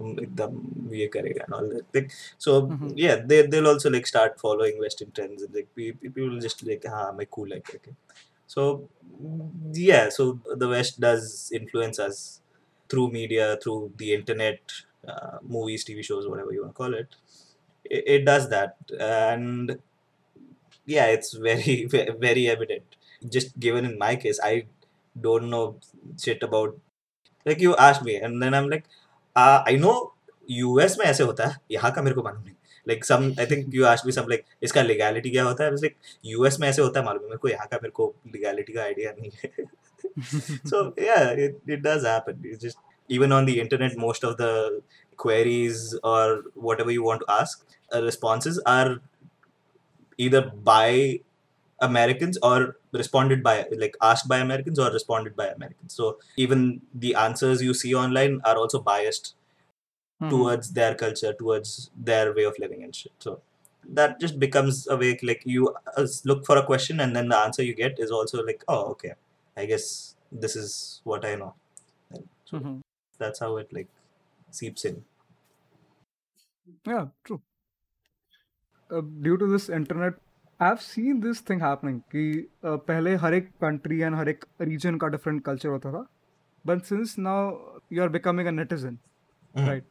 एकदम 0.02 0.94
ये 0.94 1.06
करेगा 1.14 1.44
and 1.44 1.54
all 1.54 1.68
that 1.74 1.96
like 1.96 2.12
so 2.46 2.54
Mhm. 2.62 2.92
yeah 2.96 3.22
they 3.32 3.42
they'll 3.54 3.70
also 3.72 3.90
like 3.90 4.06
start 4.06 4.38
following 4.40 4.78
western 4.84 5.10
trends 5.18 5.42
and 5.42 5.54
like 5.54 5.68
people 5.76 6.28
will 6.28 6.40
just 6.40 6.64
like 6.70 6.86
हाँ 6.88 7.12
मैं 7.18 7.26
cool 7.36 7.50
like 7.54 7.74
okay 7.76 7.94
so 8.46 8.88
yeah 9.74 10.08
so 10.08 10.38
the 10.56 10.68
west 10.68 11.00
does 11.00 11.52
influence 11.52 11.98
us 11.98 12.37
through 12.88 13.10
media 13.10 13.56
through 13.62 13.92
the 13.96 14.12
internet 14.14 14.58
uh, 15.08 15.38
movies 15.42 15.84
tv 15.84 16.04
shows 16.04 16.26
whatever 16.26 16.52
you 16.52 16.62
want 16.62 16.74
to 16.74 16.78
call 16.82 16.94
it 16.94 17.14
it, 17.84 18.02
it 18.06 18.24
does 18.24 18.48
that 18.48 18.76
and 19.00 19.78
yeah 20.88 21.06
it's 21.06 21.32
very 21.48 21.76
very 22.26 22.48
evident 22.48 22.96
just 23.22 23.58
given 23.58 23.84
in 23.84 23.96
my 23.98 24.14
case 24.16 24.40
i 24.42 24.66
don't 25.16 25.50
know 25.50 25.64
shit 26.18 26.42
about 26.42 26.78
like 27.46 27.60
you 27.60 27.74
asked 27.76 28.04
me 28.04 28.16
and 28.16 28.42
then 28.42 28.54
i'm 28.54 28.68
like 28.68 28.86
uh, 29.36 29.62
i 29.66 29.76
know 29.76 29.96
US 30.50 30.96
में 30.98 31.04
ऐसे 31.06 31.22
होता 31.22 31.46
है 31.46 31.56
यहाँ 31.70 31.90
का 31.92 32.02
मेरे 32.02 32.14
को 32.14 32.22
मालूम 32.22 32.42
नहीं 32.42 32.54
like 32.86 33.04
some 33.04 33.24
I 33.40 33.46
think 33.46 33.74
you 33.74 33.84
ask 33.84 34.06
me 34.06 34.12
some 34.12 34.28
like 34.28 34.44
इसका 34.62 34.82
लीगैलिटी 34.82 35.30
क्या 35.30 35.44
होता 35.44 35.64
है 35.64 35.70
लाइक 35.72 35.96
यूएस 36.26 36.58
में 36.60 36.68
ऐसे 36.68 36.82
होता 36.82 37.00
है 37.00 37.06
मालूम 37.06 37.22
है 37.22 37.28
मेरे 37.28 37.38
को 37.38 37.48
यहाँ 37.48 37.66
का 37.70 37.76
मेरे 37.82 37.90
को 37.98 38.14
लीगैलिटी 38.34 38.72
का 38.72 38.82
आइडिया 38.82 39.12
नहीं 39.18 39.30
है 39.42 39.64
so 40.64 40.94
yeah 40.96 41.30
it, 41.30 41.60
it 41.66 41.82
does 41.82 42.04
happen. 42.04 42.40
It's 42.44 42.62
just 42.62 42.78
even 43.08 43.32
on 43.32 43.46
the 43.46 43.60
internet 43.60 43.96
most 43.96 44.24
of 44.24 44.36
the 44.36 44.82
queries 45.16 45.98
or 46.04 46.44
whatever 46.54 46.90
you 46.90 47.02
want 47.02 47.22
to 47.22 47.32
ask 47.32 47.66
uh, 47.94 48.02
responses 48.02 48.60
are 48.66 49.00
either 50.16 50.42
by 50.70 51.20
americans 51.80 52.38
or 52.42 52.76
responded 52.92 53.42
by 53.42 53.66
like 53.82 53.96
asked 54.02 54.28
by 54.28 54.38
americans 54.38 54.78
or 54.78 54.90
responded 54.90 55.36
by 55.36 55.46
americans. 55.48 55.94
So 55.94 56.18
even 56.36 56.82
the 56.94 57.14
answers 57.14 57.62
you 57.62 57.74
see 57.74 57.94
online 57.94 58.40
are 58.44 58.56
also 58.56 58.80
biased 58.80 59.34
Mhm. 60.20 60.30
towards 60.30 60.72
their 60.72 60.94
culture 60.94 61.32
towards 61.32 61.90
their 61.96 62.34
way 62.34 62.44
of 62.44 62.58
living 62.58 62.82
and 62.84 62.94
shit. 62.94 63.12
So 63.18 63.42
that 63.88 64.20
just 64.20 64.38
becomes 64.38 64.88
a 64.88 64.96
way 64.96 65.18
like 65.22 65.42
you 65.44 65.74
uh, 65.96 66.06
look 66.24 66.46
for 66.46 66.56
a 66.58 66.64
question 66.66 67.00
and 67.00 67.16
then 67.16 67.28
the 67.28 67.38
answer 67.38 67.62
you 67.62 67.74
get 67.74 67.98
is 68.00 68.10
also 68.10 68.44
like 68.44 68.64
oh 68.68 68.84
okay 68.92 69.14
i 69.62 69.66
guess 69.72 69.86
this 70.44 70.56
is 70.62 70.72
what 71.12 71.24
i 71.30 71.34
know 71.42 71.54
Mhm. 72.52 72.80
that's 73.18 73.40
how 73.40 73.56
it 73.62 73.72
like 73.72 73.88
seeps 74.50 74.84
in 74.84 75.04
Yeah, 76.86 77.08
true. 77.24 77.42
Uh, 78.90 79.00
due 79.00 79.36
to 79.36 79.46
this 79.46 79.68
internet, 79.68 80.14
I've 80.60 80.80
seen 80.82 81.20
this 81.20 81.40
thing 81.48 81.60
happening 81.60 81.98
कि 82.14 82.22
uh, 82.64 82.76
पहले 82.90 83.14
हर 83.24 83.34
एक 83.34 83.50
country 83.64 83.98
and 84.08 84.16
हर 84.16 84.28
एक 84.28 84.44
region 84.68 84.98
का 85.02 85.10
different 85.14 85.44
culture 85.48 85.70
होता 85.74 85.92
था 85.96 86.06
but 86.70 86.86
since 86.90 87.16
now 87.26 87.38
you 87.96 88.02
are 88.06 88.08
becoming 88.16 88.48
a 88.52 88.54
netizen 88.58 88.96
Mhm. 89.56 89.68
right 89.70 89.84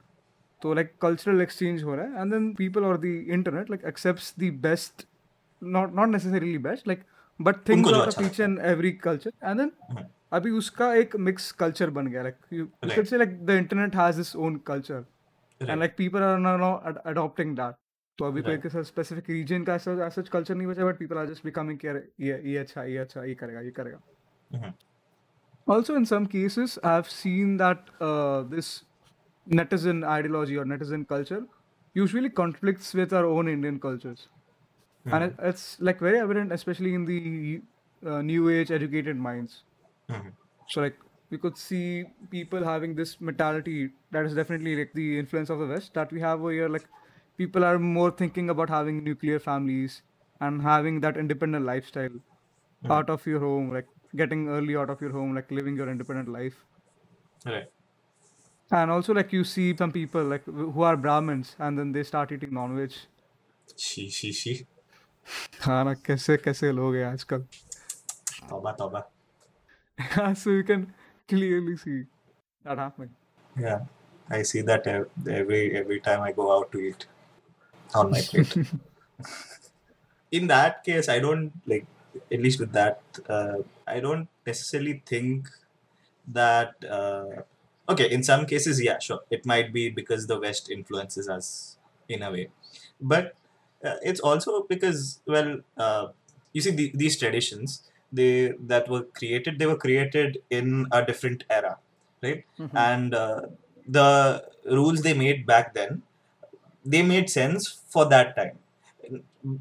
तो 0.64 0.74
like 0.80 0.94
cultural 1.06 1.42
exchange 1.46 1.84
हो 1.90 1.96
रहा 1.96 2.06
है 2.08 2.22
and 2.24 2.36
then 2.36 2.50
people 2.62 2.90
or 2.92 2.96
the 3.06 3.14
internet 3.38 3.72
like 3.76 3.86
accepts 3.94 4.32
the 4.44 4.50
best 4.68 5.06
not 5.78 5.96
not 6.02 6.14
necessarily 6.18 6.58
best 6.70 6.88
like 6.94 7.06
but 7.40 7.68
things 7.70 8.40
every 8.40 8.92
culture 9.04 9.32
and 9.44 9.58
then 9.60 9.72
अभी 10.34 10.52
उसका 10.52 10.94
एक 10.94 11.16
mix 11.16 11.52
culture 11.60 11.90
बन 11.90 12.08
गया 12.08 12.24
like 12.24 13.14
like 13.14 13.46
the 13.46 13.50
internet 13.50 13.96
has 13.96 14.20
its 14.20 14.36
own 14.36 14.56
culture 14.68 15.06
and 15.62 15.78
like 15.80 15.96
people 15.98 16.24
are 16.24 16.40
now 16.40 16.74
adopting 17.06 17.56
that 17.58 17.76
तो 18.20 18.26
अभी 18.26 18.42
कोई 18.42 18.58
किसी 18.58 18.84
specific 18.84 19.30
reason 19.30 19.64
का 19.64 19.76
ऐसा 19.76 19.92
ऐसा 20.06 20.22
कल्चर 20.32 20.56
नहीं 20.56 20.68
बचा 20.68 20.86
but 20.86 20.98
people 20.98 21.18
are 21.18 21.26
just 21.28 21.44
becoming 21.46 21.78
care 21.80 22.04
ये 22.20 22.42
ये 22.46 22.58
अच्छा 22.58 22.84
ये 22.84 22.98
अच्छा 22.98 23.24
ये 23.24 23.36
करेगा 23.36 23.62
ये 23.62 23.72
करेगा। 23.72 24.74
Also 25.68 25.96
in 25.96 26.06
some 26.06 26.26
cases 26.26 26.80
I 26.86 26.94
have 26.94 27.04
seen 27.10 27.58
that 27.58 27.92
this 28.54 28.70
netizen 29.48 30.04
ideology 30.04 30.56
और 30.56 30.66
netizen 30.66 31.04
culture 31.04 31.46
usually 31.96 32.30
conflict 32.40 32.96
with 32.96 33.14
our 33.14 33.24
own 33.24 33.50
Indian 33.50 33.78
cultures 33.78 34.28
and 35.12 35.24
it, 35.24 35.36
it's 35.40 35.80
like 35.80 36.00
very 36.00 36.20
evident 36.20 36.52
especially 36.52 36.94
in 36.94 37.06
the 37.06 37.62
uh, 38.06 38.22
new 38.22 38.50
age 38.50 38.72
educated 38.72 39.18
minds 39.18 39.64
Mhm. 40.10 40.32
so 40.68 40.82
like 40.82 40.98
we 41.30 41.38
could 41.38 41.58
see 41.58 42.06
people 42.32 42.64
having 42.64 42.96
this 42.96 43.20
mentality 43.30 43.92
that 44.12 44.26
is 44.26 44.36
definitely 44.36 44.76
like 44.80 44.94
the 44.94 45.08
influence 45.20 45.50
of 45.50 45.60
the 45.60 45.68
west 45.74 45.94
that 45.94 46.12
we 46.12 46.22
have 46.22 46.40
over 46.42 46.52
here 46.52 46.70
like 46.70 46.88
people 47.38 47.66
are 47.70 47.78
more 47.80 48.12
thinking 48.12 48.50
about 48.50 48.70
having 48.70 49.04
nuclear 49.04 49.40
families 49.40 50.02
and 50.40 50.62
having 50.62 51.00
that 51.02 51.18
independent 51.18 51.66
lifestyle 51.66 52.18
out 52.98 53.10
of 53.10 53.26
your 53.26 53.40
home 53.40 53.72
like 53.74 53.88
getting 54.16 54.48
early 54.50 54.76
out 54.76 54.90
of 54.90 55.02
your 55.02 55.12
home 55.12 55.36
like 55.36 55.52
living 55.52 55.76
your 55.76 55.90
independent 55.90 56.30
life 56.30 56.66
Right. 57.46 57.70
and 58.72 58.92
also 58.92 59.14
like 59.14 59.32
you 59.34 59.44
see 59.44 59.76
some 59.76 59.92
people 59.92 60.24
like 60.24 60.44
who 60.46 60.82
are 60.82 60.98
brahmins 60.98 61.56
and 61.60 61.78
then 61.78 61.92
they 61.92 62.04
start 62.04 62.32
eating 62.32 62.54
non-veg 62.54 62.94
She, 63.78 64.10
she, 64.10 64.32
she. 64.34 64.68
खाना 65.63 65.95
कैसे 66.07 66.37
कैसे 66.45 66.73
लोग 66.73 66.95
हैं 66.97 67.05
आजकल 67.13 67.45
Tauba, 68.49 68.77
tauba. 68.77 69.07
so 70.37 70.51
you 70.51 70.65
can 70.65 70.93
clearly 71.29 71.77
see 71.77 72.05
that 72.65 72.79
happening 72.79 73.15
Yeah. 73.57 73.87
I 74.31 74.43
see 74.43 74.63
that 74.63 74.87
ev- 74.87 75.11
every 75.29 75.77
every 75.77 76.01
time 76.01 76.21
I 76.23 76.33
go 76.33 76.45
out 76.57 76.73
to 76.73 76.79
eat 76.91 77.07
on 77.95 78.11
my 78.11 78.21
plate. 78.23 78.57
In 80.31 80.47
that 80.47 80.83
case, 80.85 81.09
I 81.09 81.19
don't 81.19 81.53
like 81.67 81.87
at 82.31 82.41
least 82.41 82.59
with 82.61 82.73
that. 82.73 83.03
Uh, 83.29 83.59
I 83.87 84.01
don't 84.01 84.29
necessarily 84.47 85.03
think 85.07 85.49
that. 86.29 86.75
Uh, 86.85 87.43
okay, 87.89 88.11
in 88.11 88.23
some 88.23 88.47
cases, 88.47 88.83
yeah, 88.83 88.99
sure, 88.99 89.21
it 89.31 89.47
might 89.47 89.73
be 89.73 89.91
because 89.91 90.27
the 90.27 90.39
West 90.41 90.71
influences 90.71 91.29
us 91.29 91.79
in 92.09 92.23
a 92.23 92.31
way, 92.31 92.49
but 93.01 93.27
uh, 93.27 93.37
it's 94.04 94.20
also 94.20 94.64
because 94.64 95.22
well, 95.28 95.60
uh, 95.78 96.08
you 96.54 96.62
see 96.62 96.72
the, 96.72 96.92
these 96.96 97.18
traditions 97.18 97.84
they 98.12 98.54
that 98.60 98.88
were 98.90 99.04
created 99.04 99.60
they 99.60 99.66
were 99.66 99.76
created 99.78 100.38
in 100.50 100.88
a 100.92 101.06
different 101.06 101.44
era 101.50 101.78
right? 102.24 102.46
And 102.74 103.14
uh, 103.14 103.42
the 103.88 104.44
rules 104.66 105.02
they 105.02 105.14
made 105.14 105.46
back 105.46 105.74
then 105.74 106.04
they 106.86 107.04
made 107.04 107.30
sense 107.30 107.68
for 107.90 108.06
that 108.06 108.36
time. 108.36 108.60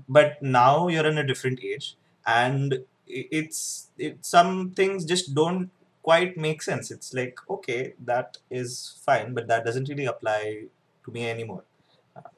But 0.09 0.42
now 0.42 0.88
you're 0.88 1.06
in 1.06 1.18
a 1.18 1.26
different 1.26 1.62
age 1.62 1.97
and 2.26 2.85
it's 3.06 3.90
it, 3.99 4.25
some 4.25 4.73
things 4.73 5.04
just 5.04 5.35
don't 5.35 5.71
quite 6.02 6.37
make 6.37 6.62
sense. 6.62 6.90
It's 6.90 7.14
like 7.14 7.38
okay 7.49 7.95
that 8.04 8.38
is 8.50 8.99
fine 9.04 9.35
but 9.35 9.47
that 9.49 9.64
doesn't 9.64 9.88
really 9.88 10.06
apply 10.06 10.64
to 11.04 11.11
me 11.11 11.28
anymore 11.28 11.62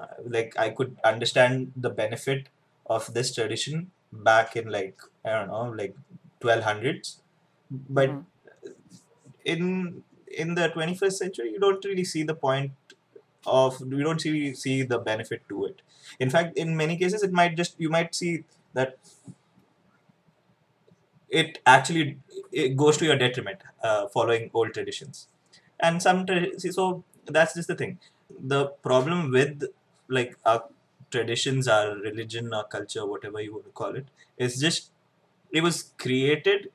uh, 0.00 0.06
like 0.24 0.54
i 0.58 0.70
could 0.70 0.96
understand 1.04 1.72
the 1.76 1.90
benefit 1.90 2.48
of 2.86 3.12
this 3.14 3.34
tradition 3.34 3.90
back 4.12 4.56
in 4.56 4.68
like 4.68 4.98
i 5.24 5.30
don't 5.30 5.48
know 5.48 5.64
like 5.82 5.94
1200s 6.40 7.20
but 7.70 8.10
Mhm. 8.10 8.26
in 9.44 10.02
in 10.26 10.54
the 10.54 10.68
21st 10.68 11.18
century 11.18 11.50
you 11.52 11.58
don't 11.60 11.84
really 11.84 12.04
see 12.04 12.22
the 12.22 12.34
point 12.34 12.72
of 13.46 13.80
you 13.80 14.02
don't 14.02 14.20
see 14.20 14.54
see 14.54 14.82
the 14.82 14.98
benefit 14.98 15.42
to 15.48 15.66
it. 15.66 15.82
In 16.20 16.30
fact 16.30 16.56
in 16.58 16.76
many 16.76 16.96
cases 16.96 17.22
it 17.22 17.32
might 17.32 17.56
just 17.56 17.74
you 17.80 17.88
might 17.90 18.14
see 18.14 18.44
that 18.74 18.98
it 21.28 21.58
actually 21.66 22.18
it 22.52 22.76
goes 22.76 22.96
to 22.98 23.04
your 23.04 23.16
detriment 23.16 23.60
uh, 23.82 24.08
following 24.08 24.50
old 24.54 24.72
traditions. 24.72 25.28
And 25.80 26.02
some 26.02 26.26
tra- 26.26 26.58
see, 26.58 26.72
so 26.72 27.04
that's 27.26 27.54
just 27.54 27.68
the 27.68 27.74
thing 27.76 27.98
the 28.30 28.66
problem 28.88 29.30
with 29.30 29.64
like 30.08 30.36
our 30.44 30.64
traditions, 31.10 31.68
our 31.68 31.94
religion, 31.96 32.52
our 32.52 32.64
culture, 32.64 33.06
whatever 33.06 33.40
you 33.40 33.52
want 33.52 33.64
to 33.64 33.70
call 33.70 33.94
it, 33.94 34.06
is 34.36 34.60
just 34.60 34.90
it 35.52 35.62
was 35.62 35.92
created 35.98 36.70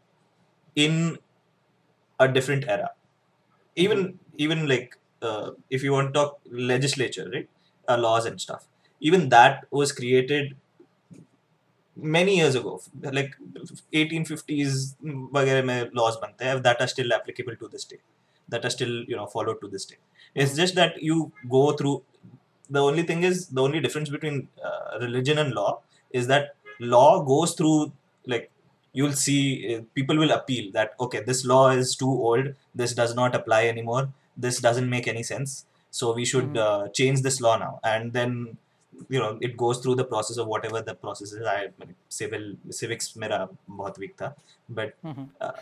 in 0.75 1.17
a 2.19 2.27
different 2.27 2.65
era. 2.67 2.91
Even 3.75 3.99
mm-hmm. 3.99 4.17
even 4.37 4.67
like 4.67 4.97
uh, 5.21 5.51
if 5.69 5.83
you 5.83 5.91
want 5.91 6.13
to 6.13 6.19
talk 6.19 6.39
legislature, 6.51 7.29
right, 7.33 7.49
uh, 7.87 7.97
laws 7.97 8.25
and 8.25 8.39
stuff. 8.41 8.65
Even 8.99 9.29
that 9.29 9.65
was 9.71 9.91
created 9.91 10.55
many 11.95 12.37
years 12.37 12.55
ago, 12.55 12.81
like 13.01 13.35
1850s. 13.93 14.95
Mm, 15.03 15.93
laws 15.93 16.17
that 16.61 16.77
are 16.79 16.87
still 16.87 17.13
applicable 17.13 17.55
to 17.57 17.67
this 17.67 17.85
day, 17.85 17.99
that 18.49 18.65
are 18.65 18.69
still 18.69 19.03
you 19.05 19.15
know 19.15 19.25
followed 19.27 19.59
to 19.61 19.67
this 19.67 19.85
day 19.85 19.97
it's 20.35 20.55
just 20.55 20.75
that 20.75 21.01
you 21.01 21.31
go 21.49 21.71
through 21.73 21.97
the 22.69 22.81
only 22.81 23.03
thing 23.03 23.23
is 23.23 23.47
the 23.47 23.61
only 23.61 23.79
difference 23.79 24.09
between 24.09 24.47
uh, 24.67 24.97
religion 24.99 25.37
and 25.37 25.53
law 25.53 25.81
is 26.11 26.27
that 26.27 26.55
law 26.79 27.23
goes 27.23 27.53
through 27.53 27.91
like 28.25 28.49
you'll 28.93 29.17
see 29.27 29.75
uh, 29.75 29.81
people 29.95 30.17
will 30.17 30.31
appeal 30.31 30.71
that 30.71 30.93
okay 30.99 31.21
this 31.29 31.45
law 31.45 31.69
is 31.69 31.95
too 31.95 32.09
old 32.29 32.53
this 32.73 32.93
does 32.93 33.13
not 33.15 33.35
apply 33.35 33.61
anymore 33.67 34.09
this 34.37 34.59
doesn't 34.59 34.89
make 34.89 35.07
any 35.07 35.23
sense 35.23 35.65
so 35.99 36.13
we 36.19 36.25
should 36.31 36.51
Mhm. 36.53 36.63
uh, 36.67 36.83
change 36.99 37.19
this 37.27 37.39
law 37.45 37.55
now 37.65 37.73
and 37.93 38.13
then 38.17 38.31
you 39.13 39.19
know 39.21 39.31
it 39.47 39.53
goes 39.63 39.77
through 39.81 39.95
the 40.01 40.07
process 40.13 40.37
of 40.41 40.47
whatever 40.53 40.79
the 40.89 40.95
process 41.03 41.31
is 41.37 41.45
i 41.57 41.59
civil 42.19 42.43
civics 42.79 43.07
mera 43.23 43.39
bahut 43.79 43.95
weak 44.03 44.13
tha 44.21 44.29
but 44.79 44.91
Mhm. 45.11 45.25
uh, 45.45 45.55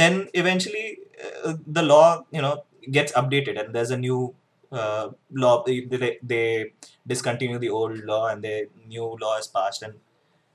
then 0.00 0.14
eventually 0.42 0.86
uh, 1.26 1.54
the 1.78 1.84
law 1.92 2.06
you 2.36 2.42
know 2.46 2.54
gets 2.90 3.12
updated 3.12 3.58
and 3.62 3.74
there's 3.74 3.90
a 3.90 3.96
new 3.96 4.34
uh, 4.70 5.08
law 5.32 5.62
they, 5.64 5.80
they, 6.22 6.72
discontinue 7.06 7.58
the 7.58 7.68
old 7.68 7.98
law 8.04 8.28
and 8.28 8.42
the 8.42 8.68
new 8.86 9.04
law 9.20 9.36
is 9.38 9.46
passed 9.46 9.82
and 9.82 9.94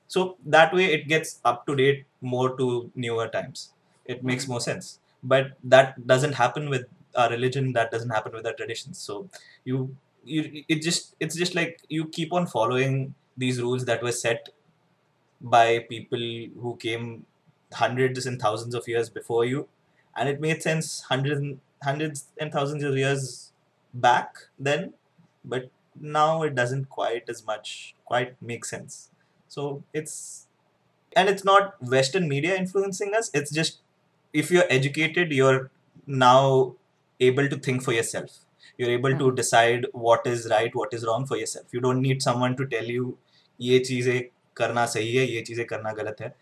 so 0.07 0.37
that 0.45 0.73
way 0.73 0.85
it 0.93 1.07
gets 1.07 1.39
up 1.45 1.65
to 1.67 1.75
date 1.75 2.05
more 2.21 2.55
to 2.57 2.91
newer 2.95 3.27
times. 3.27 3.73
It 4.05 4.23
makes 4.23 4.45
Mhm. 4.45 4.49
more 4.49 4.61
sense. 4.61 4.99
But 5.23 5.53
that 5.63 6.07
doesn't 6.07 6.33
happen 6.33 6.69
with 6.69 6.85
our 7.15 7.29
religion 7.29 7.73
that 7.73 7.91
doesn't 7.91 8.11
happen 8.11 8.31
with 8.31 8.45
our 8.45 8.53
traditions 8.53 8.99
so 8.99 9.27
you 9.65 9.97
you 10.23 10.63
it 10.69 10.81
just 10.83 11.15
it's 11.19 11.35
just 11.35 11.55
like 11.55 11.81
you 11.89 12.07
keep 12.17 12.31
on 12.31 12.45
following 12.45 13.15
these 13.35 13.59
rules 13.61 13.85
that 13.85 14.03
were 14.03 14.11
set 14.11 14.49
by 15.41 15.79
people 15.89 16.19
who 16.19 16.75
came 16.77 17.25
hundreds 17.73 18.25
and 18.25 18.41
thousands 18.41 18.73
of 18.75 18.87
years 18.87 19.09
before 19.09 19.45
you. 19.45 19.67
And 20.15 20.27
it 20.29 20.41
made 20.41 20.63
sense 20.63 21.01
hundreds 21.01 21.39
and 21.39 21.59
hundreds 21.83 22.25
and 22.39 22.51
thousands 22.51 22.83
of 22.83 22.97
years 22.97 23.51
back 23.93 24.35
then 24.59 24.93
but 25.43 25.69
now 25.99 26.43
it 26.43 26.55
doesn't 26.55 26.89
quite 26.89 27.29
as 27.29 27.45
much 27.45 27.95
quite 28.05 28.39
make 28.41 28.65
sense. 28.65 29.09
So 29.47 29.83
it's 29.93 30.47
and 31.15 31.29
it's 31.29 31.43
not 31.43 31.81
western 31.81 32.27
media 32.27 32.55
influencing 32.55 33.13
us 33.15 33.31
it's 33.33 33.51
just 33.51 33.79
if 34.33 34.51
you're 34.51 34.69
educated 34.69 35.31
you're 35.31 35.71
now 36.05 36.75
able 37.19 37.49
to 37.49 37.57
think 37.57 37.83
for 37.83 37.93
yourself. 37.93 38.39
You're 38.77 38.91
able 38.91 39.11
mm. 39.11 39.19
to 39.19 39.29
hmm. 39.29 39.35
decide 39.35 39.85
what 39.91 40.27
is 40.27 40.47
right 40.51 40.73
what 40.75 40.93
is 40.93 41.05
wrong 41.05 41.25
for 41.25 41.37
yourself. 41.37 41.65
You 41.71 41.81
don't 41.81 42.01
need 42.01 42.21
someone 42.21 42.55
to 42.57 42.65
tell 42.67 42.83
you 42.83 43.17
ye 43.57 43.79
cheeze 43.79 44.29
karna 44.53 44.81
sahi 44.81 45.17
hai 45.19 45.25
ye 45.35 45.43
cheeze 45.43 45.65
karna 45.67 45.93
galat 45.95 46.19
hai. 46.19 46.33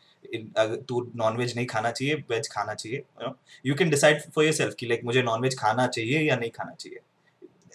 तू 0.90 1.02
nonveg 1.16 1.56
नहीं 1.56 1.66
खाना 1.68 1.92
चाहिए 1.92 2.16
veg 2.30 2.48
खाना 2.52 2.74
चाहिए 2.74 3.32
you 3.66 3.76
can 3.76 3.90
decide 3.90 4.22
for 4.36 4.46
yourself 4.46 4.76
कि 4.80 4.86
लाइक 4.86 5.04
मुझे 5.06 5.24
nonveg 5.24 5.60
खाना 5.60 5.88
चाहिए 5.88 6.28
या 6.30 6.36
नहीं 6.36 6.52
खाना 6.52 6.74
चाहिए। 6.74 7.00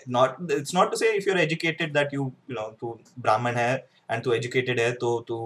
Not 0.08 0.38
it's 0.52 0.72
not 0.74 0.92
to 0.92 0.98
say 0.98 1.08
if 1.16 1.26
you're 1.26 1.40
educated 1.40 1.90
that 1.94 2.12
you 2.16 2.22
you 2.50 2.54
know 2.58 2.68
तू 2.80 2.98
ब्राह्मण 3.18 3.56
है 3.56 3.72
and 4.12 4.24
तू 4.24 4.30
educated 4.36 4.78
है 4.80 4.92
तो 5.00 5.08
तू 5.28 5.36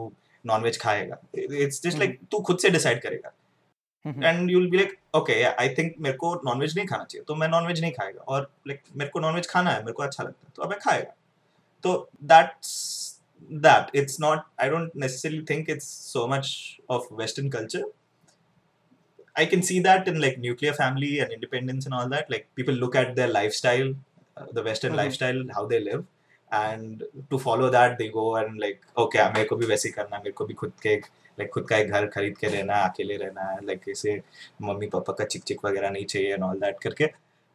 नॉनवेज 0.44 0.78
खाएगा। 0.80 1.16
It's 1.64 1.80
just 1.86 2.00
like 2.02 2.14
तू 2.30 2.40
खुद 2.40 2.58
से 2.58 2.70
डिसाइड 2.70 3.00
करेगा. 3.02 3.32
And 4.04 4.50
you 4.50 4.58
will 4.58 4.68
be 4.70 4.76
like 4.76 4.94
okay 5.16 5.42
I 5.44 5.68
think 5.78 5.94
मेरे 6.00 6.16
को 6.16 6.34
नॉनवेज 6.44 6.76
नहीं 6.76 6.86
खाना 6.86 7.04
चाहिए 7.04 7.24
तो 7.28 7.34
मैं 7.34 7.48
नॉनवेज 7.48 7.80
नहीं 7.80 7.92
खाएगा। 7.92 8.20
और 8.22 8.50
लाइक 8.68 8.80
मेरे 8.96 9.10
को 9.10 9.20
नॉनवेज 9.20 9.46
खाना 9.50 9.70
है 9.70 9.80
मेरे 9.80 9.92
को 9.92 10.02
अच्छा 10.02 10.24
लगता 10.24 10.46
है 10.46 10.52
तो 10.56 10.62
अब 10.62 10.70
मैं 10.70 10.78
खाएगा। 10.80 11.14
तो 11.84 12.10
that's 12.24 13.03
That 13.67 13.95
it's 13.95 14.19
not 14.21 14.39
I 14.61 14.69
don't 14.69 14.91
necessarily 14.95 15.41
think 15.49 15.69
it's 15.69 15.87
so 16.13 16.27
much 16.27 16.51
of 16.89 17.07
western 17.21 17.49
culture 17.57 17.91
I 19.35 19.43
can 19.51 19.61
see 19.65 19.75
that 19.83 20.07
in 20.11 20.17
like 20.21 20.37
nuclear 20.43 20.71
family 20.77 21.09
and 21.23 21.33
independence 21.33 21.85
and 21.89 21.95
all 21.97 22.09
that. 22.13 22.31
Like 22.33 22.47
people 22.59 22.77
look 22.79 22.95
at 23.01 23.11
their 23.19 23.27
lifestyle, 23.33 23.91
uh, 24.37 24.47
the 24.57 24.63
Western 24.65 24.93
Mhm. 24.93 24.99
lifestyle, 24.99 25.37
how 25.57 25.61
they 25.73 25.79
live, 25.83 26.01
and 26.51 27.03
to 27.29 27.39
follow 27.43 27.69
that, 27.75 27.95
they 28.01 28.07
go 28.15 28.25
and 28.39 28.59
like, 28.63 28.81
okay, 29.03 29.27
मेरे 29.35 29.43
को 29.51 29.55
भी 29.61 29.65
वैसे 29.65 29.87
ही 29.89 29.93
करना 29.99 30.15
है, 30.15 30.21
मेरे 30.23 30.31
को 30.41 30.45
भी 30.45 30.53
खुद 30.63 30.73
के 30.87 30.95
like 31.41 31.49
खुद 31.53 31.67
का 31.69 31.77
एक 31.77 31.91
घर 31.99 32.07
खरीद 32.17 32.37
के 32.37 32.47
रहना 32.47 32.81
है, 32.81 32.89
अकेले 32.89 33.17
रहना 33.23 33.45
है, 33.51 33.59
like 33.69 33.87
ऐसे 33.95 34.19
मम्मी 34.69 34.87
पापा 34.97 35.13
का 35.21 35.25
चिक 35.35 35.43
चिक 35.51 35.65
वगैरह 35.65 35.89
नहीं 35.89 36.05
चाहिए 36.15 36.35
and 36.37 36.47
all 36.49 36.61
that 36.65 36.81
करके 36.87 37.09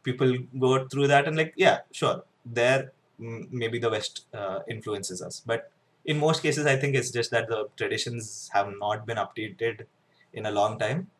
people 0.09 0.35
go 0.65 0.73
through 0.93 1.07
that 1.13 1.31
and 1.33 1.43
like 1.43 1.53
yeah, 1.65 1.77
sure, 2.01 2.15
there 2.61 2.81
mm, 3.19 3.39
maybe 3.63 3.85
the 3.87 3.93
west 3.97 4.25
uh, 4.41 4.59
influences 4.77 5.21
us 5.29 5.41
but 5.53 5.71
in 6.04 6.18
most 6.18 6.42
cases 6.42 6.66
i 6.66 6.76
think 6.76 6.94
it's 6.94 7.10
just 7.10 7.30
that 7.30 7.48
the 7.48 7.68
traditions 7.76 8.48
have 8.52 8.68
not 8.78 9.06
been 9.06 9.16
updated 9.18 9.86
in 10.32 10.46
a 10.46 10.50
long 10.50 10.78
time 10.78 11.10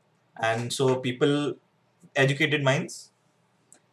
and 0.42 0.72
so 0.72 1.00
people 1.00 1.54
educated 2.16 2.62
minds 2.62 3.12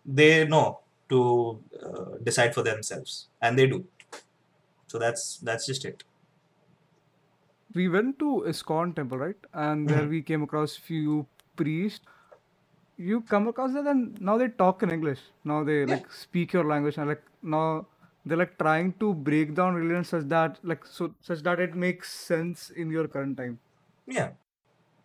they 0.06 0.48
know 0.48 0.82
to 1.10 1.64
uh, 1.84 2.18
decide 2.24 2.54
for 2.54 2.64
themselves 2.64 3.30
and 3.42 3.58
they 3.60 3.68
do 3.68 3.88
so 4.88 4.98
that's 5.00 5.38
that's 5.40 5.66
just 5.66 5.86
it 5.86 6.04
we 7.74 7.88
went 7.90 8.20
to 8.20 8.44
ISKCON 8.48 8.96
temple, 8.96 9.18
right? 9.18 9.36
And 9.54 9.90
there 9.90 10.08
Mhm. 10.08 10.08
we 10.08 10.22
came 10.22 10.44
across 10.44 10.76
few 10.76 11.28
priests. 11.56 12.06
You 12.98 13.22
come 13.22 13.48
across 13.48 13.74
that, 13.74 13.88
and 13.88 14.20
now 14.22 14.38
they 14.38 14.50
talk 14.50 14.84
in 14.84 14.92
English. 14.92 15.22
Now 15.44 15.64
they 15.64 15.86
Yeah. 15.86 15.96
like 15.96 16.12
speak 16.12 16.54
your 16.54 16.66
language, 16.66 16.98
and 16.98 17.10
like 17.10 17.24
now 17.42 17.88
they're 18.28 18.38
like 18.38 18.58
trying 18.60 18.94
to 19.00 19.14
break 19.14 19.56
down 19.56 19.76
religion 19.76 20.04
such 20.04 20.26
that 20.36 20.60
like 20.64 20.86
so 20.86 21.16
such 21.22 21.42
that 21.44 21.60
it 21.60 21.76
makes 21.76 22.14
sense 22.14 22.70
in 22.70 22.92
your 22.92 23.08
current 23.08 23.38
time. 23.38 23.60
yeah 24.08 24.32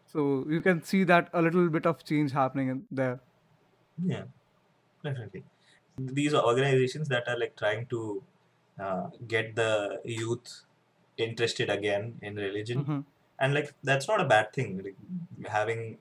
So 0.06 0.46
you 0.48 0.60
can 0.60 0.80
see 0.84 1.02
that 1.04 1.28
a 1.32 1.42
little 1.42 1.68
bit 1.68 1.86
of 1.86 2.04
change 2.04 2.30
happening 2.30 2.68
in 2.68 2.86
there. 2.92 3.20
Yeah, 4.02 4.24
definitely. 5.04 5.44
These 5.98 6.34
are 6.34 6.44
organizations 6.44 7.08
that 7.08 7.28
are 7.28 7.38
like 7.38 7.56
trying 7.56 7.86
to 7.88 8.24
uh, 8.78 9.10
get 9.26 9.56
the 9.56 10.00
youth 10.04 10.62
interested 11.16 11.70
again 11.70 12.18
in 12.22 12.36
religion, 12.36 12.88
Mhm. 12.88 13.04
and 13.38 13.54
like 13.54 13.74
that's 13.82 14.08
not 14.08 14.20
a 14.20 14.24
bad 14.26 14.52
thing. 14.52 14.78
Like 14.84 14.96
having 15.50 15.98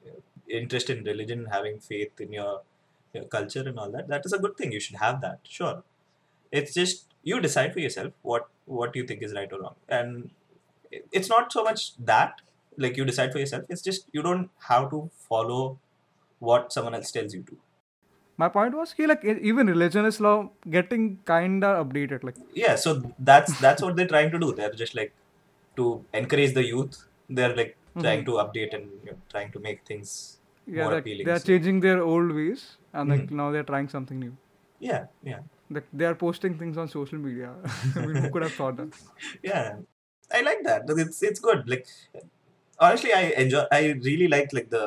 interest 0.47 0.89
in 0.89 1.03
religion, 1.03 1.45
having 1.47 1.79
faith 1.79 2.19
in 2.21 2.33
your, 2.33 2.63
your 3.13 3.25
culture 3.25 3.63
and 3.67 3.77
all 3.79 3.91
that, 3.91 4.07
that 4.07 4.25
is 4.25 4.33
a 4.33 4.39
good 4.39 4.57
thing. 4.57 4.71
You 4.71 4.79
should 4.79 4.97
have 4.97 5.21
that. 5.21 5.39
Sure, 5.43 5.83
it's 6.51 6.73
just 6.73 7.07
you 7.23 7.39
decide 7.39 7.73
for 7.73 7.79
yourself 7.79 8.13
what 8.21 8.47
what 8.65 8.95
you 8.95 9.05
think 9.05 9.21
is 9.23 9.33
right 9.33 9.51
or 9.53 9.59
wrong, 9.61 9.75
and 9.89 10.29
it's 11.11 11.29
not 11.29 11.51
so 11.51 11.63
much 11.63 11.95
that 12.11 12.41
like 12.77 12.97
you 12.97 13.05
decide 13.05 13.31
for 13.31 13.39
yourself. 13.39 13.63
It's 13.69 13.81
just 13.81 14.07
you 14.13 14.21
don't 14.21 14.49
have 14.69 14.89
to 14.91 15.09
follow 15.29 15.79
what 16.39 16.71
someone 16.73 16.95
else 16.95 17.11
tells 17.11 17.33
you 17.33 17.43
to. 17.43 17.57
My 18.37 18.47
point 18.49 18.73
was, 18.75 18.93
he 18.93 19.05
like 19.07 19.23
even 19.23 19.67
religion 19.67 20.05
is 20.05 20.19
now 20.19 20.51
getting 20.69 21.19
kinda 21.31 21.67
updated. 21.83 22.23
Like 22.23 22.35
yeah 22.53 22.75
so 22.75 22.93
that's 23.19 23.59
that's 23.59 23.81
what 23.81 23.95
they're 23.95 24.07
trying 24.13 24.31
to 24.31 24.39
do 24.39 24.51
they're 24.53 24.73
just 24.83 24.95
like 24.95 25.13
to 25.75 26.03
encourage 26.13 26.53
the 26.59 26.63
youth 26.65 26.97
they're 27.29 27.55
like 27.55 27.77
trying 27.99 28.23
to 28.25 28.31
update 28.43 28.73
and 28.73 28.85
you 29.05 29.11
know, 29.11 29.17
trying 29.29 29.51
to 29.51 29.59
make 29.59 29.85
things 29.85 30.37
yeah, 30.67 30.83
more 30.83 30.93
like 30.93 31.01
appealing 31.01 31.25
they're 31.27 31.39
so- 31.39 31.47
changing 31.51 31.79
their 31.81 32.01
old 32.01 32.31
ways, 32.39 32.77
and 32.93 33.09
like 33.09 33.21
Mhm. 33.27 33.31
now 33.41 33.51
they're 33.51 33.69
trying 33.73 33.89
something 33.97 34.19
new. 34.25 34.33
yeah 34.79 35.03
yeah 35.31 35.39
Like 35.75 35.87
they 35.93 36.05
are 36.05 36.15
posting 36.15 36.57
things 36.57 36.77
on 36.77 36.87
social 36.89 37.17
media. 37.17 37.51
I 37.95 38.05
mean, 38.05 38.17
who 38.23 38.29
could 38.29 38.43
have 38.43 38.53
thought 38.53 38.77
that? 38.77 38.93
yeah. 39.43 39.77
I 40.33 40.41
like 40.41 40.63
that. 40.63 40.83
It's 41.05 41.23
it's 41.23 41.39
good. 41.39 41.67
Like 41.73 41.85
honestly 42.85 43.11
i 43.13 43.23
enjoy 43.41 43.63
i 43.77 43.81
really 44.09 44.27
like 44.35 44.53
like 44.57 44.69
the 44.77 44.83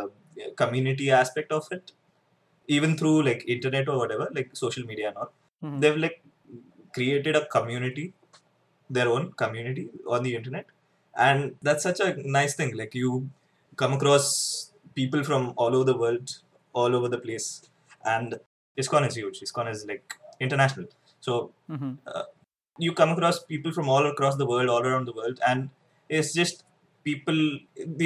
community 0.63 1.11
aspect 1.11 1.53
of 1.53 1.67
it. 1.77 1.93
Even 2.77 2.97
through 2.99 3.23
like 3.29 3.45
internet 3.57 3.89
or 3.89 3.99
whatever 4.03 4.29
like 4.39 4.51
social 4.65 4.85
media 4.93 5.09
and 5.09 5.19
all. 5.23 5.33
Mhm. 5.65 5.81
they've 5.83 6.01
like 6.05 6.17
created 6.97 7.37
a 7.41 7.47
community 7.57 8.07
their 8.97 9.09
own 9.09 9.33
community 9.43 9.89
on 10.15 10.23
the 10.23 10.35
internet. 10.39 10.67
And 11.17 11.57
that's 11.63 11.83
such 11.89 12.01
a 12.01 12.09
nice 12.39 12.55
thing. 12.55 12.77
Like 12.77 12.95
you 12.95 13.31
come 13.77 13.93
across 13.99 14.73
people 14.95 15.23
from 15.25 15.53
all 15.57 15.75
over 15.77 15.85
the 15.93 15.97
world 16.05 16.31
all 16.73 16.95
over 16.97 17.09
the 17.09 17.19
place. 17.19 17.49
And 18.05 18.39
ISKCON 18.79 19.07
is 19.09 19.17
huge. 19.17 19.41
ISKCON 19.41 19.71
is 19.71 19.87
like 19.87 20.15
international 20.41 20.87
so 21.21 21.53
Mhm. 21.71 21.99
you 22.79 22.93
come 22.93 23.11
across 23.11 23.43
people 23.45 23.73
from 23.73 23.89
all 23.89 24.07
across 24.07 24.37
the 24.37 24.47
world 24.47 24.69
all 24.69 24.83
around 24.91 25.07
the 25.07 25.13
world 25.21 25.39
and 25.47 25.71
it's 26.09 26.33
just 26.33 26.65
people 27.05 27.39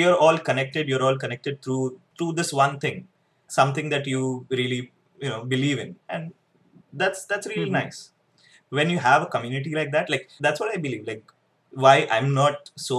you're 0.01 0.17
all 0.17 0.39
connected 0.39 0.89
you're 0.89 1.03
all 1.09 1.17
connected 1.25 1.63
through 1.63 1.99
through 2.19 2.33
this 2.41 2.53
one 2.53 2.79
thing 2.85 3.07
something 3.49 3.89
that 3.95 4.07
you 4.07 4.47
really 4.51 4.81
you 5.23 5.29
know 5.29 5.45
believe 5.45 5.79
in 5.79 5.97
and 6.09 6.33
that's 7.03 7.25
that's 7.31 7.47
really 7.53 7.71
Mhm. 7.71 7.79
nice 7.81 7.99
when 8.79 8.91
you 8.95 8.99
have 9.09 9.23
a 9.23 9.31
community 9.37 9.73
like 9.81 9.93
that 9.97 10.11
like 10.15 10.27
that's 10.47 10.61
what 10.63 10.73
i 10.75 10.79
believe 10.87 11.07
like 11.13 11.25
why 11.85 11.97
i'm 12.17 12.29
not 12.35 12.71
so 12.89 12.99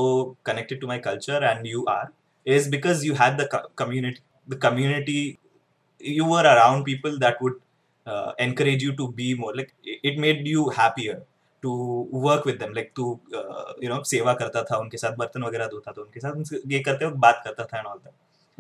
connected 0.50 0.80
to 0.82 0.88
my 0.94 1.00
culture 1.10 1.40
and 1.52 1.68
you 1.74 1.86
are 1.98 2.08
is 2.56 2.68
because 2.76 3.06
you 3.10 3.14
had 3.24 3.38
the 3.42 3.48
co- 3.54 3.68
community 3.84 4.22
the 4.54 4.60
community 4.68 5.22
you 6.00 6.26
were 6.26 6.44
around 6.44 6.84
people 6.84 7.18
that 7.20 7.42
would 7.42 7.56
uh, 8.09 8.33
encourage 8.47 8.83
you 8.87 8.93
to 9.03 9.07
be 9.21 9.29
more 9.45 9.55
like 9.61 9.73
it 9.93 10.11
it 10.13 10.19
made 10.27 10.47
you 10.55 10.69
happier 10.81 11.17
to 11.67 11.73
work 12.27 12.45
with 12.51 12.59
them 12.63 12.73
like 12.79 12.91
to 13.01 13.05
uh, 13.41 13.73
you 13.85 13.91
know 13.93 14.01
सेवा 14.13 14.35
करता 14.43 14.63
था 14.71 14.79
उनके 14.85 14.99
साथ 15.05 15.17
बर्तन 15.23 15.43
वगैरह 15.49 15.67
धोता 15.75 15.93
था 15.99 16.03
उनके 16.03 16.21
साथ 16.27 16.41
उनसे 16.43 16.61
ये 16.75 16.81
करते 16.89 17.07
वक्त 17.07 17.17
बात 17.27 17.43
करता 17.47 17.65
था 17.73 17.79
and 17.83 17.93
all 17.93 18.01
that 18.07 18.15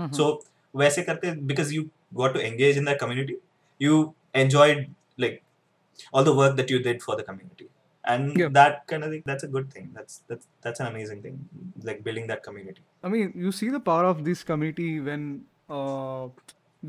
Mhm. 0.04 0.14
so 0.20 0.28
वैसे 0.82 1.02
करते 1.10 1.32
because 1.52 1.72
you 1.78 1.82
got 2.22 2.32
to 2.38 2.44
engage 2.50 2.80
in 2.82 2.88
that 2.90 2.98
community 3.04 3.36
you 3.86 3.98
enjoyed 4.44 4.80
like 5.24 5.36
all 6.12 6.24
the 6.30 6.34
work 6.42 6.56
that 6.60 6.70
you 6.74 6.78
did 6.86 7.02
for 7.08 7.16
the 7.20 7.26
community 7.30 7.68
and 8.14 8.40
Yeah. 8.42 8.48
that 8.56 8.80
kind 8.92 9.06
of 9.08 9.12
thing 9.14 9.22
that's 9.30 9.46
a 9.48 9.50
good 9.56 9.68
thing 9.74 9.84
that's 9.98 10.16
that's 10.32 10.48
that's 10.66 10.82
an 10.84 10.88
amazing 10.92 11.20
thing 11.26 11.36
like 11.90 12.02
building 12.08 12.26
that 12.32 12.42
community 12.48 12.82
I 13.08 13.10
mean, 13.14 13.30
you 13.44 13.52
see 13.60 13.68
the 13.76 13.80
power 13.90 14.04
of 14.10 14.24
this 14.30 14.42
community 14.50 14.88
when 15.08 15.24
uh, 15.78 16.24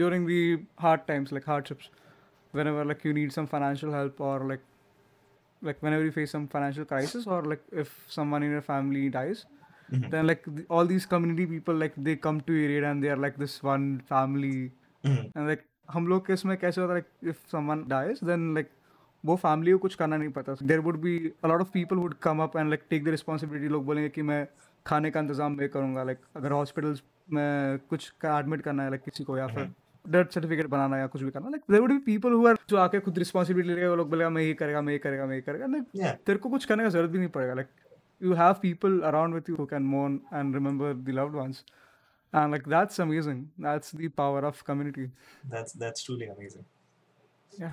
during 0.01 0.25
the 0.31 0.39
hard 0.86 1.01
times, 1.10 1.31
like 1.38 1.47
hardships, 1.53 1.89
whenever 2.53 2.86
like 2.91 3.03
you 3.08 3.13
need 3.17 3.34
some 3.38 3.47
financial 3.53 3.91
help 3.97 4.19
or 4.29 4.36
like 4.51 4.63
like 5.62 5.81
whenever 5.88 6.05
you 6.05 6.12
face 6.12 6.31
some 6.31 6.47
financial 6.47 6.86
crisis 6.86 7.27
or 7.27 7.41
like 7.51 7.63
if 7.84 7.93
someone 8.15 8.43
in 8.43 8.51
your 8.58 8.65
family 8.71 9.03
dies, 9.17 9.45
Mhm. 9.89 10.05
then 10.12 10.27
like 10.27 10.43
the, 10.58 10.63
all 10.75 10.88
these 10.91 11.05
community 11.10 11.45
people 11.53 11.75
like 11.84 11.97
they 12.08 12.15
come 12.27 12.38
to 12.49 12.53
your 12.60 12.69
aid 12.77 12.86
and 12.91 13.03
they 13.05 13.10
are 13.15 13.19
like 13.25 13.36
this 13.43 13.55
one 13.67 13.88
family 14.13 14.55
Mhm. 15.03 15.25
and 15.36 15.49
like 15.53 15.63
हम 15.93 16.08
लोग 16.08 16.25
के 16.27 16.34
इसमें 16.34 16.55
कैसे 16.58 16.81
होता 16.81 16.93
है 16.93 16.99
like 17.01 17.29
if 17.34 17.41
someone 17.55 17.84
dies 17.93 18.21
then 18.31 18.47
like 18.60 18.71
वो 19.23 19.36
family 19.43 19.71
को 19.71 19.77
कुछ 19.84 19.95
करना 19.95 20.17
नहीं 20.17 20.29
पता 20.34 20.55
there 20.71 20.79
would 20.88 20.97
be 21.01 21.13
a 21.43 21.47
lot 21.47 21.62
of 21.62 21.69
people 21.73 21.95
would 21.97 22.13
come 22.23 22.39
up 22.43 22.58
and 22.58 22.69
like 22.69 22.81
take 22.89 23.03
the 23.05 23.10
responsibility 23.17 23.67
लोग 23.75 23.86
बोलेंगे 23.86 24.10
कि 24.17 24.21
मैं 24.29 24.45
खाने 24.86 25.12
का 25.12 25.19
इंतजाम 25.19 25.55
मैं 25.58 25.69
करूंगा 25.75 26.03
लाइक 26.03 26.17
अगर 26.38 26.51
हॉस्पिटल्स 26.51 27.01
में 27.34 27.79
कुछ 27.89 28.10
का 28.21 28.38
एडमिट 28.39 28.62
करना 28.62 28.84
है 28.84 28.89
लाइक 28.89 29.01
किसी 29.03 29.23
को 29.23 29.38
या 29.38 29.47
फिर 29.55 29.69
डेथ 30.08 30.32
सर्टिफिकेट 30.34 30.66
बनाना 30.66 30.96
है 30.96 31.02
या 31.02 31.06
कुछ 31.06 31.22
भी 31.22 31.30
करना 31.30 31.50
like 31.50 31.62
there 31.70 31.80
would 31.80 31.92
be 31.92 31.98
people 32.06 32.32
who 32.32 32.46
are 32.48 32.58
जो 32.70 32.76
आके 32.76 33.00
खुद 33.00 33.18
रिस्पॉन्सिबिलिटी 33.18 33.74
लेगा 33.74 33.90
वो 33.90 33.96
लोग 33.96 34.10
बोलेगा 34.10 34.30
मैं 34.30 34.42
ये 34.42 34.54
करेगा 34.54 34.80
मैं 34.82 34.92
ये 34.92 34.98
करेगा 34.98 35.26
मैं 35.26 35.36
ये 35.36 35.42
करेगा 35.42 35.66
लाइक 35.66 36.18
तेरे 36.26 36.38
को 36.38 36.50
कुछ 36.50 36.64
करने 36.64 36.82
का 36.82 36.88
ज़रूरत 36.88 37.10
भी 37.10 37.18
नहीं 37.18 37.28
पड़ेगा 37.28 37.54
like 37.54 37.68
you 38.20 38.34
have 38.34 38.60
people 38.62 39.04
around 39.04 39.34
with 39.34 39.48
you 39.48 39.56
who 39.56 39.66
can 39.66 39.82
mourn 39.82 40.20
and 40.30 40.54
remember 40.54 40.88
the 40.94 41.12
loved 41.12 41.34
ones 41.34 41.64
and 42.32 42.52
like 42.52 42.66
that's 42.66 42.98
amazing 42.98 43.38
that's 43.58 43.92
the 43.92 44.08
power 44.08 44.40
of 44.48 44.64
community 44.64 45.10
that's 45.54 45.72
that's 45.72 46.02
truly 46.02 46.26
amazing 46.26 46.64
yeah 47.52 47.72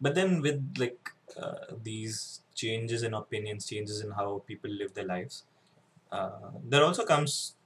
but 0.00 0.14
then 0.14 0.40
with 0.40 0.62
like 0.78 1.10
uh, 1.36 1.54
these 1.82 2.40
changes 2.54 3.02
in 3.02 3.14
opinions 3.14 3.66
changes 3.66 4.00
in 4.04 4.10
how 4.12 4.42
people 4.46 4.70
live 4.70 4.94
their 4.94 5.06
lives 5.06 5.44
uh, 6.12 6.50
there 6.64 6.84
also 6.84 7.04
comes 7.04 7.56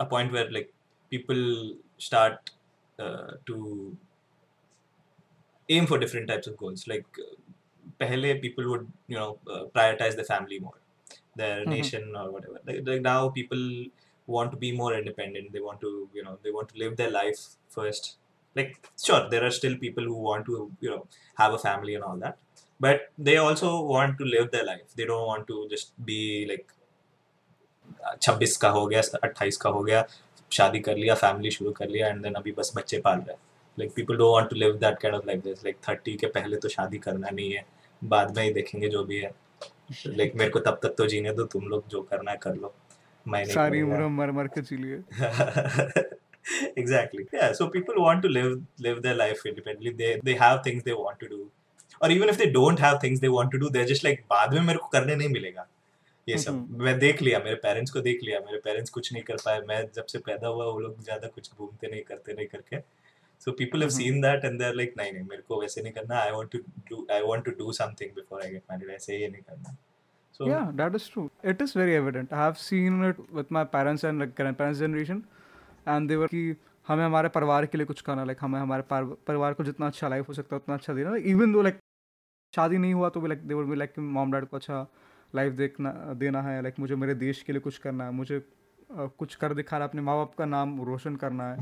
a 0.00 0.06
point 0.06 0.32
where 0.32 0.50
like 0.50 0.72
people 1.10 1.76
start 1.98 2.50
uh, 2.98 3.32
to 3.46 3.96
aim 5.68 5.86
for 5.86 5.98
different 5.98 6.28
types 6.28 6.46
of 6.46 6.56
goals. 6.56 6.86
Like 6.88 7.06
pehle 8.00 8.40
people 8.40 8.68
would 8.70 8.86
you 9.08 9.18
know 9.18 9.38
uh, 9.54 9.64
prioritize 9.76 10.16
the 10.16 10.24
family 10.24 10.58
more 10.60 10.78
their 11.36 11.66
Mhm. 11.66 11.72
nation 11.76 12.14
or 12.16 12.30
whatever. 12.30 12.60
Like, 12.66 12.80
like 12.86 13.02
now 13.02 13.28
people 13.30 13.64
want 14.26 14.52
to 14.52 14.56
be 14.58 14.72
more 14.76 14.94
independent. 14.94 15.52
They 15.52 15.60
want 15.60 15.80
to 15.82 16.08
you 16.14 16.22
know 16.24 16.38
they 16.42 16.50
want 16.50 16.68
to 16.70 16.78
live 16.78 16.96
their 16.96 17.10
life 17.10 17.40
first. 17.68 18.18
Like 18.56 18.88
sure 19.06 19.28
there 19.30 19.44
are 19.44 19.50
still 19.50 19.76
people 19.78 20.04
who 20.04 20.16
want 20.30 20.46
to 20.46 20.72
you 20.80 20.90
know 20.90 21.06
have 21.36 21.54
a 21.54 21.58
family 21.58 21.94
and 21.94 22.04
all 22.04 22.16
that 22.16 22.38
but 22.80 23.12
they 23.18 23.36
also 23.36 23.70
want 23.84 24.18
to 24.18 24.24
live 24.24 24.50
their 24.50 24.64
life. 24.64 24.94
They 24.96 25.04
don't 25.04 25.26
want 25.26 25.46
to 25.48 25.68
just 25.70 25.92
be 26.04 26.46
like 26.48 26.72
छब्बीस 28.22 28.56
का 28.56 28.68
हो 28.68 28.86
गया 28.86 29.02
अट्ठाईस 29.22 29.56
का 29.56 29.70
हो 29.70 29.82
गया 29.82 30.06
शादी 30.52 30.80
कर 30.80 30.96
लिया 30.96 31.14
फैमिली 31.14 31.50
शुरू 31.50 31.72
कर 31.72 31.88
लिया 31.88 32.08
एंड 32.08 32.22
देन 32.22 32.34
अभी 32.34 32.52
बस 32.52 32.72
बच्चे 32.76 32.98
पाल 32.98 33.18
रहे 33.18 33.32
हैं। 33.32 33.40
Like 33.78 33.92
people 33.96 34.16
don't 34.16 34.32
want 34.34 34.50
to 34.50 34.56
live 34.56 34.72
that 34.72 34.98
kind 34.98 35.16
of 35.16 35.26
life 35.26 35.42
this 35.42 35.64
like 35.64 35.76
thirty 35.88 36.14
के 36.14 36.26
पहले 36.26 36.56
तो 36.56 36.68
शादी 36.68 36.98
करना 36.98 37.30
नहीं 37.30 37.52
है 37.52 37.64
बाद 38.04 38.36
में 38.36 38.42
ही 38.44 38.52
देखेंगे 38.52 38.88
जो 38.88 39.04
भी 39.04 39.18
है। 39.18 39.30
लाइक 40.06 40.34
मेरे 40.34 40.50
को 40.50 40.60
तब 40.60 40.80
तक 40.82 40.94
तो 40.98 41.06
जीने 41.06 41.32
दो 41.32 41.44
तुम 41.44 41.68
लोग 41.68 41.88
जो 41.88 42.02
करना 42.02 42.30
है 42.30 42.36
कर 42.36 42.54
लो। 42.54 42.74
मैं 43.28 43.42
नहीं 43.42 43.54
सारी 43.54 43.82
उम्र 43.82 44.06
मर 44.08 44.30
मर 44.30 44.46
के 44.46 44.60
जी 44.60 44.76
लिए। 44.76 45.02
Exactly. 46.78 47.24
Yeah 47.34 47.52
so 47.52 47.66
people 47.72 47.98
want 48.02 48.22
to 48.22 48.28
live 48.28 48.52
live 48.84 49.00
their 49.02 49.16
life 49.16 49.42
independently. 49.46 49.90
They 49.98 50.12
they 50.28 50.36
have 50.42 50.60
things 50.64 50.84
they 50.84 50.94
want 50.94 51.20
to 51.22 51.28
do. 51.32 51.40
Or 52.00 52.08
even 52.14 52.32
if 52.32 52.38
they 52.38 52.48
don't 52.50 52.80
have 52.84 52.96
things 53.02 53.20
they 53.24 53.30
want 53.34 53.52
to 53.54 53.60
do 53.64 53.70
they're 53.74 53.90
just 53.90 54.06
like 54.06 54.22
बाद 54.30 54.54
में 54.54 54.60
मेरे 54.60 54.78
को 54.78 54.88
करने 54.88 55.16
नहीं 55.16 55.28
मिलेगा. 55.28 55.66
ये 56.28 56.38
सब 56.38 56.52
हम्म। 56.52 56.82
मैं 56.84 56.98
देख 56.98 57.20
लिया 57.22 57.38
मेरे 57.44 57.56
पेरेंट्स 57.62 57.90
को 57.90 58.00
देख 58.00 58.22
लिया 58.24 58.40
मेरे 58.46 58.58
पेरेंट्स 58.64 58.90
कुछ 58.96 59.12
नहीं 59.12 59.22
कर 59.30 59.36
पाए 59.44 59.60
मैं 59.68 59.80
जब 59.94 60.06
से 60.12 60.18
पैदा 60.26 60.48
हुआ 60.48 60.64
वो 60.64 60.78
लोग 60.80 61.02
ज़्यादा 61.04 61.28
कुछ 61.34 61.50
घूमते 61.54 61.88
नहीं 61.90 62.02
करते 62.10 62.32
नहीं 62.32 62.46
करके 62.54 62.82
so 63.44 63.52
people 63.58 63.82
have 63.82 63.92
Mhm. 63.92 63.98
seen 63.98 64.18
that 64.22 64.42
and 64.46 64.62
they're 64.62 64.76
like 64.78 64.96
नहीं 64.96 65.12
नहीं 65.12 65.22
मेरे 65.28 65.42
को 65.48 65.60
वैसे 65.60 65.82
नहीं 65.82 65.92
करना 65.92 66.16
I 66.24 66.32
want 66.38 66.50
to 66.54 66.58
do 66.90 66.98
I 67.18 67.20
want 67.28 67.46
to 67.48 67.54
do 67.60 67.72
something 67.78 68.10
before 68.18 68.40
I 68.46 68.48
get 68.54 68.64
married 68.72 68.90
ऐसे 68.96 69.16
ये 69.18 69.28
नहीं 69.28 69.42
करना 69.42 69.76
so 70.40 70.48
Yeah, 70.48 70.66
that 70.80 70.94
is 70.98 71.06
true. 71.14 71.24
It 71.52 71.62
is 71.64 71.72
very 71.78 71.94
evident. 72.00 72.30
I 72.32 72.42
have 72.42 72.58
seen 72.60 72.98
it 73.06 73.22
with 73.38 73.50
my 73.56 73.62
parents 73.72 74.04
and 74.10 74.24
like 74.24 74.34
grandparents 74.36 74.82
generation, 74.84 75.22
and 75.94 76.12
they 76.12 76.18
were 76.22 76.28
कि 76.28 76.42
हमें 76.86 77.04
हमारे 77.04 77.28
परिवार 77.34 77.66
के 77.72 77.78
लिए 77.78 77.86
कुछ 77.86 78.00
करना 78.02 78.24
लाइक 78.24 78.38
हमें 78.40 78.58
हमारे 78.60 78.82
पार- 78.90 79.16
परिवार 79.26 79.54
को 79.54 79.64
जितना 79.64 79.86
अच्छा 79.86 80.08
लाइफ 80.08 80.28
हो 80.28 80.34
सकता 80.34 80.56
है 80.56 80.60
उतना 80.62 80.74
अच्छा 80.74 80.94
देना 80.94 81.14
इवन 81.32 81.52
दो 81.52 81.62
लाइक 81.62 81.78
शादी 82.54 82.78
नहीं 82.84 82.94
हुआ 82.94 83.08
तो 83.16 83.20
भी 83.20 83.28
like 83.28 83.46
they 83.48 83.54
would 83.54 83.68
be 83.70 83.76
like 83.76 83.98
mom 84.16 84.32
dad 84.32 84.44
को 84.52 84.56
अच्छा 84.56 84.86
लाइफ 85.34 85.52
देखना 85.54 85.90
देना 86.18 86.42
है 86.42 86.62
लाइक 86.62 86.78
मुझे 86.78 86.96
मेरे 86.96 87.14
देश 87.16 87.42
के 87.42 87.52
लिए 87.52 87.60
कुछ 87.60 87.78
करना 87.78 88.04
है 88.04 88.10
मुझे 88.12 88.42
कुछ 88.92 89.34
कर 89.34 89.54
दिखा 89.54 89.76
रहा 89.76 89.84
है 89.84 89.88
अपने 89.88 90.02
माँ 90.02 90.16
बाप 90.16 90.34
का 90.34 90.44
नाम 90.46 90.80
रोशन 90.84 91.16
करना 91.16 91.44
है। 91.50 91.56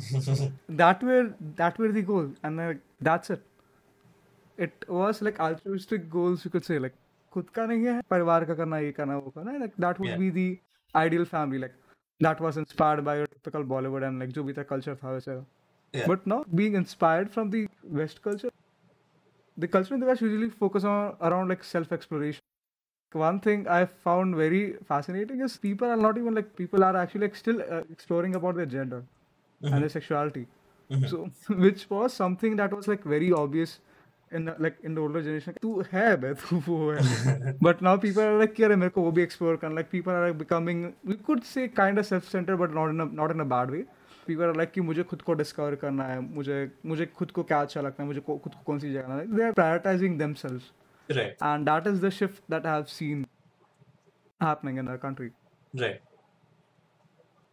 That 0.73 1.05
were 1.05 1.25
that 1.43 1.81
were 1.81 1.93
the 1.93 2.03
goal 2.03 2.33
and 2.45 2.61
that's 3.03 3.31
it 3.31 3.43
it 4.59 4.85
was 4.91 5.25
like 5.25 5.41
altruistic 5.41 6.09
goals 6.11 6.47
you 6.47 6.61
say 6.61 6.79
like 6.79 6.95
खुद 7.33 7.51
का 7.51 7.67
नहीं 7.67 7.85
है 7.85 8.01
परिवार 8.11 8.45
का 8.45 8.55
करना 8.55 8.79
ये 8.79 8.93
करना 8.93 9.17
वो 9.17 9.31
करना 9.31 9.59
like 9.59 9.73
that 9.81 10.01
would 10.01 10.17
be 10.19 10.31
the 10.31 10.49
ideal 10.95 11.25
family 11.27 11.61
like 11.61 11.73
that 12.21 12.41
was 12.41 12.59
inspired 12.61 13.05
by 13.05 13.25
typical 13.25 13.63
Bollywood 13.75 14.03
and 14.03 14.19
like 14.19 14.31
जो 14.31 14.45
भी 14.45 14.53
था 14.53 14.63
कल्चर 14.65 14.97
था 14.97 15.13
वैसे। 15.13 15.37
But 15.95 16.27
now 16.27 16.45
being 16.55 16.75
inspired 16.77 17.29
from 17.29 17.51
the 17.51 17.67
west 17.93 18.23
culture 18.23 18.51
the 19.59 19.67
culture 19.67 19.95
in 19.95 20.01
this 20.03 20.23
usually 20.23 20.49
focus 20.59 20.85
on 20.85 21.17
around 21.21 21.49
like 21.49 21.65
self 21.65 21.93
exploration 21.93 22.48
one 23.15 23.41
thing 23.41 23.67
I 23.67 23.87
found 23.87 24.37
very 24.37 24.75
fascinating 24.87 25.41
is 25.41 25.57
people 25.57 25.89
are 25.89 25.97
not 25.97 26.19
even 26.19 26.35
like 26.35 26.55
people 26.57 26.85
are 26.85 26.97
actually 26.97 27.23
like 27.23 27.37
still 27.37 27.63
uh, 27.63 27.83
exploring 27.91 28.35
about 28.35 28.57
their 28.57 28.67
gender 28.67 29.03
mm-hmm. 29.63 29.73
and 29.73 29.83
their 29.83 29.89
sexuality. 29.89 30.47
Mm-hmm. 30.91 31.07
So 31.07 31.31
which 31.57 31.89
was 31.91 32.13
something 32.13 32.57
that 32.57 32.73
was 32.73 32.89
like 32.89 33.05
very 33.05 33.33
obvious 33.33 33.79
in 34.31 34.45
the, 34.45 34.55
like 34.59 34.77
in 34.83 34.95
the 34.95 35.01
older 35.01 35.23
generation. 35.23 35.55
तू 35.63 35.85
है 35.93 36.17
बे 36.21 36.35
तू 36.35 36.63
वो 36.69 36.91
है. 36.93 37.59
but 37.61 37.81
now 37.83 37.97
people 37.97 38.23
are 38.23 38.39
like 38.39 38.61
यार 38.61 38.77
मेरे 38.77 38.91
को 38.91 39.03
वो 39.03 39.13
भी 39.13 39.27
explore 39.27 39.57
करना. 39.61 39.75
Like 39.75 39.91
people 39.91 40.13
are 40.13 40.27
like 40.27 40.39
becoming 40.39 40.93
we 41.05 41.17
could 41.29 41.45
say 41.45 41.69
kind 41.69 41.99
of 41.99 42.07
self-centered 42.07 42.59
but 42.59 42.75
not 42.75 42.91
in 42.91 43.01
a 43.01 43.07
not 43.21 43.31
in 43.31 43.41
a 43.41 43.45
bad 43.45 43.71
way. 43.71 43.85
People 44.27 44.45
are 44.45 44.55
like 44.55 44.73
कि 44.73 44.81
मुझे 44.81 45.03
खुद 45.03 45.23
को 45.23 45.37
discover 45.37 45.77
करना 45.77 46.05
है. 46.05 46.21
मुझे 46.35 46.71
मुझे 46.87 47.07
खुद 47.07 47.31
को 47.31 47.43
क्या 47.43 47.61
अच्छा 47.61 47.81
लगता 47.81 48.03
है. 48.03 48.07
मुझे 48.09 48.21
खुद 48.21 48.53
को 48.55 48.63
कौन 48.67 48.79
सी 48.79 48.93
जगह 48.93 49.15
है. 49.15 49.27
They 49.27 49.47
are 49.49 49.55
prioritizing 49.61 50.19
themselves. 50.25 50.73
Right 51.17 51.37
and 51.41 51.67
that 51.67 51.87
is 51.87 52.01
the 52.01 52.11
shift 52.11 52.43
that 52.49 52.67
I 52.67 52.75
have 52.75 52.89
seen 52.91 53.27
happening 54.41 54.79
in 54.79 54.89
our 54.89 54.99
country. 54.99 55.33
Right. 55.75 56.01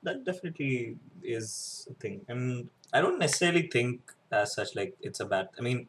That 0.04 0.24
definitely 0.24 0.98
is 1.24 1.88
a 1.90 1.94
thing. 1.96 2.22
And 2.28 2.70
I 2.94 3.02
don't 3.02 3.20
necessarily 3.20 3.64
think 3.64 4.12
as 4.32 4.54
such 4.54 4.76
like 4.76 4.96
it's 5.02 5.20
a 5.20 5.26
bad 5.26 5.50
I 5.60 5.62
mean 5.62 5.88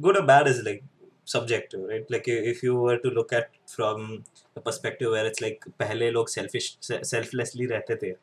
good 0.00 0.16
or 0.16 0.22
bad 0.22 0.46
is 0.46 0.62
like 0.62 0.84
subjective, 1.24 1.80
right? 1.88 2.08
Like 2.10 2.28
if 2.28 2.62
you 2.62 2.76
were 2.76 2.98
to 2.98 3.08
look 3.08 3.32
at 3.32 3.50
from 3.66 4.24
the 4.54 4.60
perspective 4.60 5.10
where 5.10 5.26
it's 5.26 5.40
like 5.40 5.66
पहले 5.78 6.10
लोग 6.10 6.28
selfish 6.28 6.76
selflessly 6.80 7.66
रहते 7.70 7.96
थे 8.02 8.14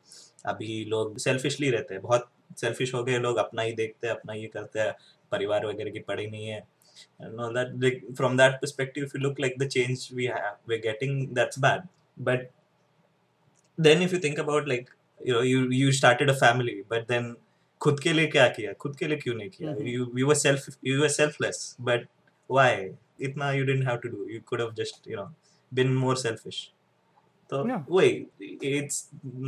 अभी 0.46 0.84
लोग 0.88 1.16
selfishly 1.18 1.70
रहते 1.72 1.94
हैं 1.94 2.02
बहुत 2.02 2.28
selfish 2.64 2.94
हो 2.94 3.02
गए 3.04 3.18
लोग 3.18 3.36
अपना 3.36 3.62
ही 3.62 3.72
देखते 3.72 4.06
हैं 4.06 4.14
अपना 4.14 4.34
ये 4.34 4.46
करते 4.56 4.80
हैं 4.80 4.92
परिवार 5.32 5.66
वगैरह 5.66 5.90
की 5.90 5.98
पड़ी 6.08 6.26
नहीं 6.26 6.46
है 6.46 6.66
and 7.19 7.39
all 7.39 7.53
that 7.53 7.79
like 7.85 8.03
from 8.15 8.37
that 8.37 8.59
perspective 8.61 9.03
if 9.07 9.13
you 9.13 9.19
look 9.19 9.39
like 9.39 9.55
the 9.57 9.67
change 9.67 10.11
we 10.11 10.25
have 10.25 10.55
we're 10.67 10.83
getting 10.89 11.33
that's 11.33 11.57
bad 11.57 11.87
but 12.17 12.51
then 13.77 14.01
if 14.01 14.11
you 14.11 14.19
think 14.19 14.37
about 14.37 14.67
like 14.67 14.89
you 15.23 15.33
know 15.33 15.41
you 15.41 15.69
you 15.69 15.91
started 15.91 16.29
a 16.29 16.35
family 16.45 16.77
but 16.89 17.07
then 17.13 17.35
खुद 17.81 17.99
के 17.99 18.11
लिए 18.13 18.27
क्या 18.33 18.47
किया 18.57 18.71
खुद 18.81 18.95
के 18.97 19.07
लिए 19.07 19.17
क्यों 19.23 19.33
नहीं 19.35 19.49
किया 19.55 19.71
Mhm. 19.71 19.87
you 19.93 20.03
you 20.19 20.27
were 20.31 20.37
self 20.41 20.67
you 20.89 20.99
were 21.03 21.09
selfless 21.15 21.57
but 21.89 22.05
why 22.57 22.67
इतना 23.27 23.49
you 23.57 23.65
didn't 23.69 23.87
have 23.89 23.99
to 24.05 24.11
do 24.13 24.27
you 24.35 24.41
could 24.51 24.61
have 24.65 24.71
just 24.81 25.09
you 25.13 25.17
know 25.19 25.25
been 25.79 25.91
more 26.03 26.15
selfish 26.21 26.59
so 27.51 27.59
Yeah. 27.71 27.83
wait 27.97 28.45
it's 28.73 28.99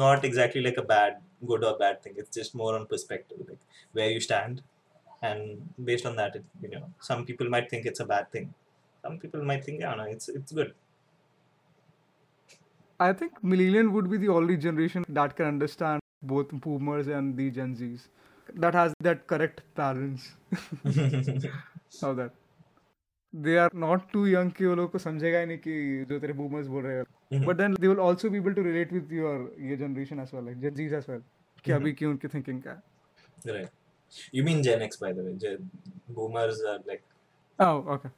not 0.03 0.25
exactly 0.31 0.63
like 0.67 0.79
a 0.83 0.87
bad 0.93 1.21
good 1.51 1.65
or 1.69 1.73
bad 1.83 2.01
thing 2.05 2.15
it's 2.23 2.35
just 2.41 2.55
more 2.63 2.71
on 2.79 2.87
perspective 2.95 3.43
like 3.51 3.63
where 3.99 4.11
you 4.15 4.21
stand 4.29 4.61
and 5.21 5.85
based 5.85 6.05
on 6.05 6.15
that 6.15 6.35
it, 6.35 6.43
you 6.61 6.69
know 6.69 6.89
some 6.99 7.25
people 7.25 7.49
might 7.49 7.69
think 7.69 7.85
it's 7.85 7.99
a 7.99 8.05
bad 8.05 8.31
thing 8.31 8.53
some 9.03 9.19
people 9.19 9.43
might 9.43 9.63
think 9.65 9.81
yeah 9.81 9.95
no 9.95 10.03
it's 10.15 10.29
it's 10.29 10.51
good 10.51 10.73
I 12.99 13.11
think 13.11 13.39
millennial 13.43 13.89
would 13.89 14.09
be 14.09 14.17
the 14.17 14.29
only 14.29 14.55
generation 14.55 15.05
that 15.09 15.35
can 15.35 15.47
understand 15.47 15.99
both 16.23 16.51
boomers 16.65 17.07
and 17.07 17.35
the 17.35 17.51
Gen 17.51 17.75
Zs. 17.75 18.05
That 18.53 18.73
has 18.73 18.93
that 19.07 19.27
correct 19.27 19.61
balance. 19.75 20.27
How 22.01 22.13
that 22.13 22.31
they 23.33 23.57
are 23.57 23.69
not 23.73 24.07
too 24.13 24.25
young 24.27 24.51
कि 24.51 24.65
वो 24.65 24.75
लोग 24.75 24.91
को 24.91 24.97
समझेगा 24.97 25.39
ही 25.39 25.45
नहीं 25.45 25.57
कि 25.57 26.05
जो 26.09 26.19
तेरे 26.19 26.33
boomers 26.33 26.67
बोल 26.67 26.83
रहे 26.83 26.97
हैं. 26.97 27.05
Mhm. 27.33 27.45
But 27.49 27.57
then 27.57 27.75
they 27.83 27.91
will 27.93 28.03
also 28.07 28.29
be 28.29 28.41
able 28.43 28.55
to 28.59 28.65
relate 28.69 28.93
with 28.99 29.11
your 29.11 29.35
ये 29.71 29.77
generation 29.83 30.21
as 30.25 30.31
well, 30.35 30.47
like 30.49 30.61
Gen 30.61 30.77
Zs 30.81 30.93
as 31.01 31.09
well. 31.13 31.21
कि 31.65 31.71
अभी 31.71 31.93
की 31.93 32.05
उनकी 32.05 32.27
thinking 32.27 32.61
क्या 32.63 32.73
है. 32.73 32.81
right 33.55 33.78
You 34.32 34.42
mean 34.42 34.62
gen 34.62 34.82
x 34.82 34.96
by 34.96 35.12
the 35.12 35.22
way 35.22 35.34
Gen, 35.36 35.70
boomers 36.08 36.60
are 36.62 36.80
like 36.86 37.04
Oh, 37.58 37.78
okay. 37.94 38.10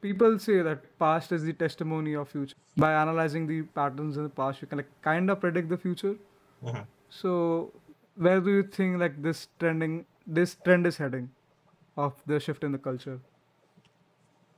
People 0.00 0.38
say 0.38 0.62
that 0.62 0.98
past 0.98 1.32
is 1.32 1.42
the 1.44 1.52
testimony 1.52 2.14
of 2.14 2.28
future. 2.30 2.54
By 2.76 2.92
analyzing 2.94 3.46
the 3.46 3.62
patterns 3.62 4.16
in 4.16 4.24
the 4.24 4.30
past, 4.30 4.62
you 4.62 4.68
can 4.68 4.78
like 4.78 4.90
kind 5.02 5.30
of 5.30 5.40
predict 5.40 5.68
the 5.68 5.78
future. 5.78 6.16
Mhm. 6.62 6.86
So, 7.10 7.82
where 8.14 8.40
do 8.40 8.50
you 8.50 8.64
think 8.64 8.98
like 9.00 9.22
this 9.22 9.48
trending, 9.60 10.06
this 10.26 10.56
trend 10.56 10.86
is 10.86 10.98
heading, 10.98 11.30
of 11.96 12.22
the 12.26 12.40
shift 12.40 12.64
in 12.64 12.72
the 12.72 12.78
culture? 12.78 13.22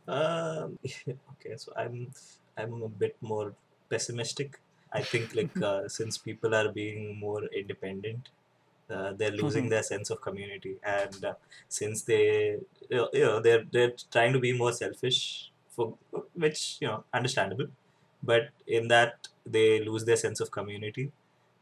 Um, 0.07 0.79
okay, 1.33 1.57
so 1.57 1.73
I'm 1.77 2.13
I'm 2.57 2.83
a 2.83 2.89
bit 2.89 3.17
more 3.21 3.57
pessimistic. 3.91 4.61
I 4.93 5.03
think 5.03 5.35
like 5.35 5.61
uh, 5.63 5.89
since 5.89 6.19
people 6.19 6.55
are 6.55 6.73
being 6.73 7.19
more 7.19 7.45
independent, 7.55 8.31
uh, 8.91 9.13
they're 9.13 9.31
losing 9.43 9.69
Mhm. 9.69 9.71
their 9.71 9.83
sense 9.83 10.11
of 10.11 10.21
community, 10.21 10.79
and 10.83 11.25
uh, 11.25 11.35
since 11.69 12.03
they 12.05 12.59
you 12.91 12.97
know, 12.97 13.09
you 13.13 13.25
know 13.25 13.41
they're 13.41 13.65
they're 13.65 13.95
trying 14.11 14.33
to 14.33 14.41
be 14.41 14.53
more 14.53 14.73
selfish 14.73 15.53
for 15.69 15.99
which 16.35 16.79
you 16.81 16.89
know 16.89 17.05
understandable, 17.13 17.69
but 18.23 18.51
in 18.67 18.89
that 18.89 19.29
they 19.47 19.81
lose 19.85 20.05
their 20.05 20.17
sense 20.17 20.41
of 20.41 20.51
community. 20.51 21.13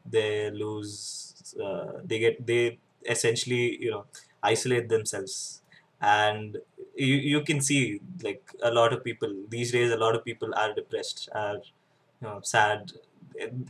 They 0.05 0.49
lose 0.51 1.53
uh, 1.61 1.99
they 2.03 2.19
get 2.19 2.45
they 2.45 2.79
essentially 3.05 3.81
you 3.81 3.91
know 3.91 4.05
isolate 4.41 4.87
themselves 4.89 5.61
and 5.99 6.57
you, 6.95 7.15
you 7.15 7.43
can 7.43 7.59
see 7.61 7.99
like 8.21 8.49
a 8.61 8.71
lot 8.71 8.93
of 8.93 9.03
people 9.03 9.31
these 9.49 9.71
days 9.71 9.91
a 9.91 9.97
lot 9.97 10.15
of 10.15 10.23
people 10.23 10.53
are 10.55 10.73
depressed 10.73 11.27
are 11.33 11.57
you 11.57 12.27
know 12.27 12.39
sad 12.41 12.91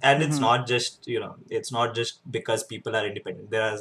and 0.03 0.23
it's 0.23 0.37
Mhm. 0.39 0.41
not 0.47 0.67
just 0.67 1.07
you 1.13 1.21
know 1.21 1.35
it's 1.59 1.73
not 1.73 1.95
just 1.95 2.21
because 2.39 2.65
people 2.73 2.97
are 2.97 3.07
independent 3.07 3.51
there 3.51 3.63
are 3.71 3.79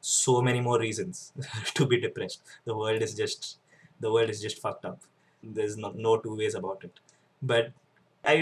so 0.00 0.34
many 0.48 0.60
more 0.60 0.78
reasons 0.80 1.32
to 1.80 1.86
be 1.92 2.00
depressed 2.04 2.40
the 2.70 2.76
world 2.82 3.02
is 3.08 3.14
just 3.22 3.48
the 4.00 4.12
world 4.12 4.30
is 4.34 4.40
just 4.46 4.60
fucked 4.60 4.84
up 4.84 5.00
there's 5.42 5.76
no, 5.76 5.90
no 6.06 6.16
two 6.18 6.36
ways 6.36 6.54
about 6.54 6.84
it 6.88 7.00
but 7.42 7.72
i 8.24 8.36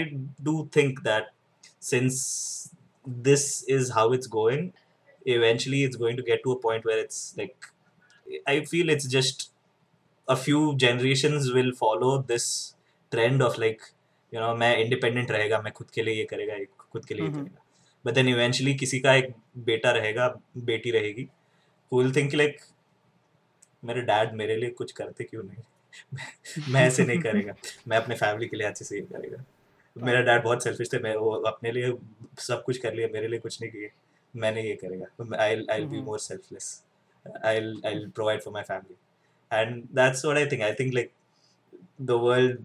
do 0.49 0.69
think 0.77 1.03
that 1.03 1.31
since 1.79 2.71
this 3.05 3.63
is 3.63 3.91
how 3.97 4.11
it's 4.13 4.27
going 4.27 4.73
eventually 5.25 5.83
it's 5.83 5.95
going 5.95 6.17
to 6.17 6.23
get 6.23 6.43
to 6.43 6.51
a 6.51 6.59
point 6.59 6.85
where 6.85 6.99
it's 6.99 7.35
like 7.37 7.55
I 8.47 8.63
feel 8.65 8.89
it's 8.89 9.07
just 9.07 9.51
a 10.27 10.35
few 10.35 10.75
generations 10.77 11.51
will 11.53 11.71
follow 11.73 12.21
this 12.21 12.75
trend 13.11 13.41
of 13.41 13.57
like 13.57 13.81
you 14.31 14.39
know 14.39 14.53
मैं 14.61 14.71
independent 14.85 15.31
रहेगा 15.31 15.61
मैं 15.61 15.73
खुद 15.79 15.89
के 15.95 16.01
लिए 16.03 16.13
ये 16.15 16.23
करेगा 16.33 16.55
ये 16.55 16.67
खुद 16.96 17.04
के 17.04 17.14
लिए 17.14 17.28
Mhm. 17.28 17.34
करेगा 17.34 17.62
but 18.04 18.16
then 18.18 18.28
eventually 18.32 18.78
किसी 18.80 19.00
का 19.00 19.14
एक 19.14 19.32
बेटा 19.70 19.90
रहेगा 19.92 20.28
बेटी 20.70 20.90
रहेगी 20.98 21.28
will 21.92 22.12
think 22.18 22.36
like 22.40 22.64
मेरे 23.84 24.02
डैड 24.02 24.32
मेरे 24.34 24.56
लिए 24.56 24.70
कुछ 24.80 24.92
करते 24.92 25.24
क्यों 25.24 25.42
नहीं 25.42 26.62
मैं 26.72 26.86
ऐसे 26.86 27.04
नहीं 27.04 27.18
करेगा 27.20 27.54
मैं 27.88 27.96
अपने 27.96 28.14
फैमिली 28.14 28.46
के 28.48 28.56
लिए 28.56 28.66
अच्छे 28.66 28.84
से 28.84 28.96
ये 28.96 29.02
करेगा 29.12 29.44
मेरा 29.96 30.20
डैड 30.22 30.42
बहुत 30.44 30.64
सेल्फिश 30.64 30.92
थे 30.92 30.98
मैं 30.98 31.14
वो 31.16 31.30
अपने 31.50 31.72
लिए 31.72 31.92
सब 32.46 32.62
कुछ 32.64 32.78
कर 32.78 32.94
लिया 32.94 33.08
मेरे 33.12 33.28
लिए 33.28 33.38
कुछ 33.38 33.60
नहीं 33.62 33.70
किए 33.70 33.90
मैंने 34.34 34.62
ये 34.62 34.74
करेगा 34.84 35.36
I 35.44 35.64
I 35.70 35.84
be 35.84 35.96
Mhm. 35.96 36.04
More 36.04 36.18
selfless 36.26 36.74
I'll 37.50 37.70
I'll 37.88 38.04
provide 38.16 38.42
for 38.42 38.50
my 38.56 38.60
family, 38.66 38.96
and 39.50 39.86
that's 39.98 40.20
what 40.26 40.38
I 40.40 40.42
think. 40.50 40.60
I 40.66 40.74
think 40.80 40.92
like 40.96 41.08
the 42.10 42.18
world 42.24 42.60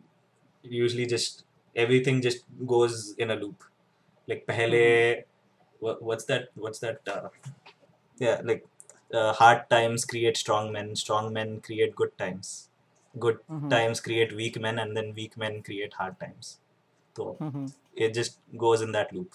usually 0.63 1.08
just 1.13 1.39
everything 1.76 2.20
just 2.28 2.44
goes 2.74 3.00
in 3.26 3.34
a 3.36 3.38
loop. 3.39 3.65
like 4.32 4.44
pehle 4.50 4.82
hmm. 5.82 5.94
what's 6.10 6.26
that 6.32 6.44
what's 6.65 6.82
that 6.86 7.13
uh, 7.15 7.30
yeah 8.26 8.38
like 8.50 8.63
uh, 9.13 9.34
hard 9.34 9.70
times 9.70 10.06
create 10.06 10.38
strong 10.38 10.72
men 10.72 10.96
strong 10.96 11.32
men 11.34 11.60
create 11.62 11.96
good 11.96 12.17
times. 12.17 12.70
Good 13.20 13.39
mm-hmm. 13.52 13.70
times 13.70 14.00
create 14.00 14.34
weak 14.34 14.60
men 14.60 14.80
and 14.80 14.96
then 14.96 15.13
weak 15.13 15.38
men 15.38 15.62
create 15.62 15.94
hard 15.94 16.20
times. 16.20 16.60
So 17.15 17.36
mm-hmm. 17.41 17.65
it 17.96 18.13
just 18.13 18.39
goes 18.58 18.82
in 18.82 18.94
that 18.94 19.13
loop. 19.13 19.34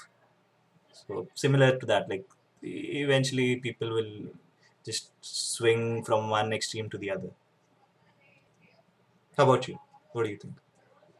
So 0.92 1.28
similar 1.34 1.78
to 1.78 1.86
that 1.86 2.08
like 2.08 2.24
eventually 2.62 3.56
people 3.56 3.90
will 3.92 4.14
just 4.84 5.10
swing 5.20 6.02
from 6.04 6.30
one 6.30 6.52
extreme 6.52 6.88
to 6.90 6.98
the 6.98 7.10
other. 7.10 7.30
How 9.36 9.44
about 9.44 9.68
you? 9.68 9.78
What 10.12 10.24
do 10.24 10.30
you 10.30 10.38
think? 10.38 10.54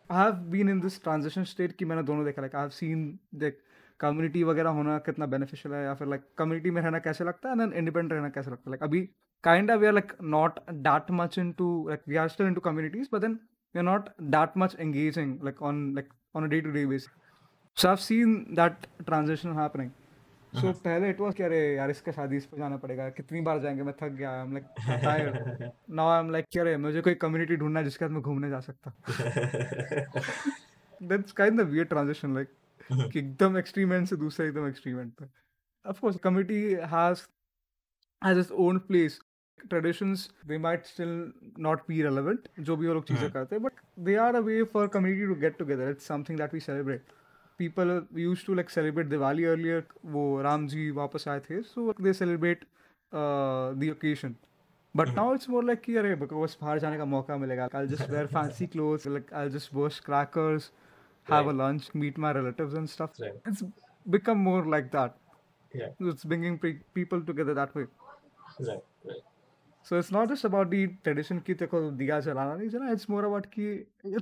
I 0.09 0.23
have 0.23 0.51
been 0.51 0.69
in 0.69 0.81
this 0.81 0.99
transition 0.99 1.45
state 1.45 1.77
ki 1.77 1.85
maine 1.85 2.05
dono 2.07 2.25
dekha 2.25 2.43
like 2.47 2.55
i 2.55 2.63
have 2.63 2.73
seen 2.73 3.19
like 3.45 3.59
community 4.01 4.43
वगैरह 4.45 4.71
होना 4.71 4.99
कितना 5.07 5.27
beneficial 5.27 5.75
है 5.75 5.83
या 5.85 5.95
फिर 5.95 6.09
like 6.09 6.23
community 6.39 6.71
में 6.71 6.81
रहना 6.83 6.99
कैसे 6.99 7.25
लगता 7.25 7.49
है 7.49 7.63
एंड 7.63 7.73
इंडिपेंडेंट 7.73 8.13
रहना 8.13 8.29
कैसे 8.29 8.51
लगता 8.51 8.71
है? 8.71 8.73
लाइक 8.73 8.83
अभी 8.83 9.01
kind 9.45 9.71
of 9.71 9.81
we 9.81 9.87
are 9.87 9.93
like 9.93 10.13
not 10.23 10.59
that 10.89 11.11
much 11.11 11.39
into 11.39 11.69
like 11.89 12.03
we 12.09 12.17
are 12.17 12.29
still 12.29 12.47
into 12.47 12.61
communities 12.61 13.09
but 13.13 13.21
then 13.21 13.33
we 13.75 13.79
are 13.79 13.85
not 13.85 14.09
that 14.37 14.57
much 14.59 14.77
engaging 14.81 15.39
like 15.45 15.63
on 15.63 15.85
like 15.95 16.09
on 16.37 16.45
a 16.45 16.47
day 16.47 16.61
to 16.61 16.71
day 16.71 16.87
basis 16.87 17.11
so 17.77 17.89
I 17.89 17.93
have 17.93 17.97
seen 17.97 18.35
that 18.51 18.87
transition 19.07 19.59
happening 19.59 19.91
so 20.53 20.73
पहले 20.73 21.09
it 21.11 21.21
was 21.21 21.35
कि 21.35 21.43
अरे 21.43 21.59
यार 21.75 21.91
इसके 21.91 22.13
शादी 22.13 22.37
इस 22.37 22.45
पर 22.47 22.59
जाना 22.59 22.77
पड़ेगा 22.77 23.09
कितनी 23.11 23.41
बार 23.41 23.59
जाएँगे 23.59 23.83
मैं 23.83 23.95
थक 24.03 24.13
गया 24.13 24.31
I 24.31 24.41
am 24.41 24.53
like 24.53 24.65
tired 25.05 25.71
now 25.91 26.09
I 26.09 26.21
am 26.21 26.31
like 26.31 26.47
कि 26.53 26.59
अरे 26.59 26.77
मुझे 26.77 27.01
कोई 27.01 27.15
कम्युनिटी 27.15 27.57
ढूंढना 27.57 27.81
है 27.81 27.85
जिसके 27.85 28.05
साथ 28.05 28.13
मैं 28.13 28.23
घूमने 28.23 28.51
जा 28.51 28.61
सकता। 28.61 28.93
That's 31.03 31.33
kind 31.33 31.61
of 31.61 31.69
weird 31.69 31.89
transition 31.89 32.35
like 32.35 32.49
कि 33.13 33.19
एकदम 33.19 33.59
एक्सट्रीम 33.59 33.93
एंड 33.93 34.07
से 34.07 34.17
दूसरा 34.17 34.47
एकदम 34.47 34.69
एक्सट्रीम 34.69 35.01
एंड 35.01 35.13
पर। 35.13 35.29
Of 35.85 36.17
committee 36.19 36.63
has 36.73 37.27
has 38.25 38.39
its 38.39 38.51
own 38.53 38.79
place 38.79 39.21
traditions 39.71 40.31
they 40.47 40.59
might 40.59 40.87
still 40.87 41.33
not 41.59 41.81
be 41.89 42.03
relevant 42.03 42.49
जो 42.61 42.77
भी 42.77 42.87
वो 42.87 42.95
लोग 42.95 43.05
चीज़ें 43.05 43.23
हम्म। 43.23 43.33
करते 43.33 43.57
हैं 43.57 43.63
but 43.65 43.73
they 43.99 44.17
are 44.17 44.35
a 44.35 44.41
way 44.41 44.63
for 44.63 44.89
community 44.89 45.27
to 45.27 45.35
get 45.35 45.59
together 45.59 45.91
it's 45.91 46.07
something 46.07 46.39
that 46.39 46.55
we 46.55 46.61
celebrate 46.61 47.05
people 47.59 48.07
use 48.17 48.47
to 48.47 48.55
like 48.55 48.71
celebrate 48.71 49.07
Diwali 49.07 49.45
earlier 49.45 49.87
वो 50.05 50.43
राम 50.43 50.67
जी 50.67 50.91
वापस 50.91 51.29
आए 51.29 51.41
थे 51.41 51.63
so 51.63 51.93
they 52.01 52.13
celebrate 52.13 52.65
Dashan 53.13 54.35
but 54.97 55.09
now 55.09 55.35
it's 55.35 55.51
more 55.51 55.65
like 55.65 55.81
कि 55.81 55.97
अरे 55.97 56.15
बस 56.15 56.59
बाहर 56.63 56.79
जाने 56.79 56.97
का 56.97 57.05
मौका 57.05 57.37
मिलेगा। 57.37 57.69
I 57.75 57.87
just 57.87 58.11
wear 58.11 58.27
fancy 58.27 58.67
cloth 58.67 59.33
I 59.33 59.49
just 59.49 59.75
wash 59.75 60.01
crackers 60.01 60.71
have 61.32 61.46
Right. 61.46 61.56
a 61.56 61.58
lunch 61.64 61.90
meet 62.04 62.18
my 62.26 62.32
relatives 62.40 62.74
and 62.82 62.90
stuff 62.96 63.20
Right. 63.26 63.40
it's 63.52 63.64
become 64.18 64.40
more 64.52 64.62
like 64.76 64.92
that 64.98 65.18
Yeah. 65.82 66.12
it's 66.14 66.26
bringing 66.34 66.58
pe- 66.64 66.80
people 67.00 67.22
together 67.32 67.54
that 67.62 67.76
way 67.80 67.86
Right. 68.70 68.84
Right. 69.12 69.24
so 69.90 70.00
it's 70.00 70.12
not 70.18 70.30
just 70.34 70.48
about 70.52 70.70
the 70.76 70.82
tradition 71.08 71.40
कि 71.50 71.54
तेको 71.62 71.82
दिया 72.02 72.20
जलाना 72.30 72.56
नहीं 72.56 72.70
जला 72.76 72.92
it's 72.98 73.08
more 73.16 73.24
about 73.30 73.48
कि 73.56 73.70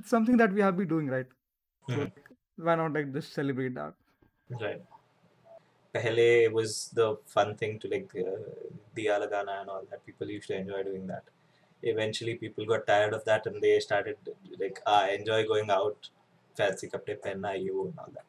it's 0.00 0.14
something 0.16 0.36
that 0.44 0.52
we 0.58 0.64
have 0.68 0.76
been 0.82 0.90
doing 0.94 1.10
right 1.16 1.34
so 1.88 1.98
Mhm. 1.98 2.12
why 2.68 2.76
not 2.82 2.98
like 3.00 3.12
just 3.18 3.38
celebrate 3.40 3.74
that 3.82 3.94
Right. 4.64 4.82
Pehle 5.94 6.52
was 6.52 6.72
the 6.98 7.16
fun 7.26 7.56
thing 7.60 7.78
to 7.82 7.88
like 7.92 8.10
uh, 8.14 8.38
diya 8.96 9.14
lagana 9.22 9.60
and 9.60 9.70
all 9.70 9.84
that. 9.90 10.04
People 10.06 10.28
used 10.30 10.46
to 10.48 10.56
enjoy 10.56 10.82
doing 10.88 11.06
that. 11.06 11.24
Eventually, 11.82 12.34
people 12.42 12.66
got 12.72 12.86
tired 12.86 13.12
of 13.18 13.24
that 13.24 13.46
and 13.46 13.60
they 13.64 13.72
started 13.80 14.16
like, 14.62 14.80
ah, 14.86 15.02
I 15.06 15.10
enjoy 15.20 15.38
going 15.48 15.70
out, 15.70 16.10
fancy 16.57 16.89
kapde 16.89 17.17
pehna, 17.25 17.53
you 17.61 17.85
and 17.87 17.99
all 17.99 18.11
that. 18.13 18.25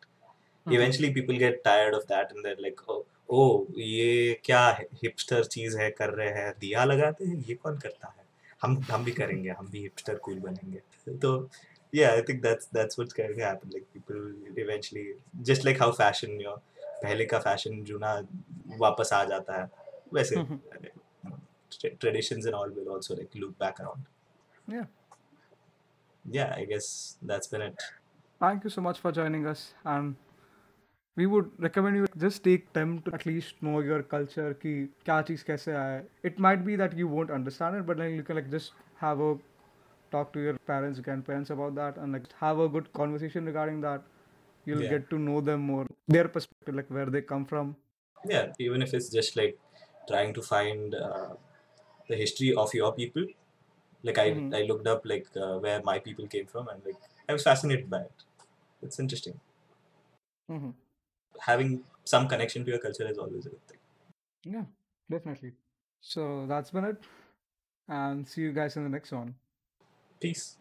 Eventually, 0.66 1.10
people 1.12 1.36
get 1.38 1.62
tired 1.64 1.94
of 1.94 2.06
that 2.08 2.32
and 2.32 2.44
they're 2.44 2.56
like, 2.60 2.80
oh, 2.88 3.04
oh, 3.30 3.66
ये 3.78 4.40
क्या 4.44 4.66
hipster 5.02 5.44
चीज़ 5.44 5.78
है 5.78 5.90
कर 5.98 6.10
रहे 6.10 6.28
हैं 6.38 6.52
दिया 6.60 6.84
लगाते 6.84 7.24
हैं 7.24 7.36
ये 7.48 7.54
कौन 7.54 7.76
करता 7.78 8.08
है 8.08 8.24
हम 8.62 8.76
हम 8.90 9.04
भी 9.04 9.12
करेंगे 9.12 9.50
हम 9.58 9.68
भी 9.70 9.80
हिपस्टर 9.82 10.16
कूल 10.26 10.38
बनेंगे 10.40 11.18
तो 11.22 11.38
yeah 11.92 12.14
i 12.14 12.22
think 12.28 12.42
that's 12.42 12.66
that's 12.76 12.98
what's 12.98 13.14
going 13.18 13.34
to 13.34 13.42
happen 13.42 13.70
like 13.74 13.84
people 13.92 14.16
eventually 14.56 15.04
just 15.50 15.64
like 15.64 15.78
how 15.78 15.92
fashion 15.92 16.40
you 16.40 16.46
know 16.46 16.58
पहले 17.02 17.24
का 17.30 17.38
फ़ैशन 17.38 17.82
जो 17.84 17.98
ना 17.98 18.12
वापस 18.80 19.12
आ 19.12 19.24
जाता 19.24 19.60
है 19.60 19.70
वैसे 20.14 20.44
traditions 22.02 22.46
and 22.46 22.54
all 22.54 22.70
will 22.76 22.88
also 22.94 23.16
like 23.16 23.34
loop 23.40 23.58
back 23.58 23.80
around 23.80 24.06
yeah 24.74 24.86
yeah 26.24 26.54
i 26.56 26.64
guess 26.64 26.88
that's 27.22 27.52
been 27.54 27.64
it 27.66 27.84
Thank 28.40 28.64
you 28.64 28.70
so 28.70 28.80
much 28.80 28.98
for 28.98 29.12
joining 29.12 29.46
us 29.46 29.74
and 29.84 30.14
we 31.16 31.26
would 31.26 31.50
recommend 31.58 31.96
you 31.96 32.06
just 32.18 32.44
take 32.44 32.72
time 32.72 32.98
to 33.02 33.14
at 33.14 33.24
least 33.24 33.54
know 33.62 33.80
your 33.80 34.02
culture 34.02 34.52
ki 34.64 34.72
kya 35.06 35.20
cheez 35.28 35.44
kaise 35.50 35.68
hai. 35.74 36.02
It 36.22 36.38
might 36.38 36.64
be 36.66 36.76
that 36.76 36.96
you 36.96 37.08
won't 37.08 37.30
understand 37.30 37.76
it 37.76 37.86
but 37.86 38.02
then 38.02 38.14
you 38.14 38.22
can 38.22 38.36
like 38.36 38.50
just 38.50 38.72
have 39.04 39.20
a 39.20 39.30
talk 40.10 40.32
to 40.34 40.40
your 40.40 40.58
parents, 40.72 41.00
grandparents 41.00 41.50
about 41.50 41.74
that 41.76 41.96
and 41.96 42.12
like 42.12 42.28
have 42.40 42.58
a 42.58 42.68
good 42.68 42.92
conversation 42.92 43.46
regarding 43.46 43.80
that. 43.80 44.02
You'll 44.66 44.82
yeah. 44.82 44.90
get 44.90 45.10
to 45.10 45.18
know 45.18 45.40
them 45.40 45.60
more, 45.60 45.86
their 46.08 46.28
perspective, 46.28 46.74
like 46.74 46.90
where 46.90 47.06
they 47.06 47.22
come 47.22 47.44
from. 47.46 47.76
Yeah, 48.28 48.52
even 48.58 48.82
if 48.82 48.94
it's 48.94 49.08
just 49.08 49.36
like 49.36 49.58
trying 50.08 50.34
to 50.34 50.42
find 50.42 50.94
uh, 50.94 51.34
the 52.08 52.16
history 52.16 52.54
of 52.54 52.74
your 52.74 52.92
people. 52.92 53.24
Like 54.02 54.18
I, 54.18 54.30
mm-hmm. 54.30 54.54
I 54.54 54.62
looked 54.62 54.86
up 54.86 55.02
like 55.04 55.26
uh, 55.36 55.58
where 55.58 55.82
my 55.82 55.98
people 55.98 56.26
came 56.26 56.46
from 56.46 56.68
and 56.68 56.82
like 56.84 56.96
i 57.28 57.32
was 57.32 57.42
fascinated 57.42 57.90
by 57.90 58.00
it. 58.00 58.12
It's 58.82 58.98
interesting. 58.98 59.40
Mm-hmm. 60.50 60.70
having 61.40 61.82
some 62.04 62.28
connection 62.28 62.64
to 62.64 62.70
your 62.70 62.78
culture 62.78 63.06
is 63.10 63.18
always 63.18 63.46
a 63.46 63.48
good 63.50 63.66
thing. 63.66 63.78
Yeah 64.44 64.64
definitely. 65.10 65.52
So 66.00 66.46
that's 66.48 66.70
been 66.70 66.84
it. 66.84 66.98
And 67.88 68.28
see 68.28 68.42
you 68.42 68.52
guys 68.52 68.76
in 68.76 68.84
the 68.84 68.88
next 68.88 69.12
one. 69.12 69.34
Peace 70.20 70.56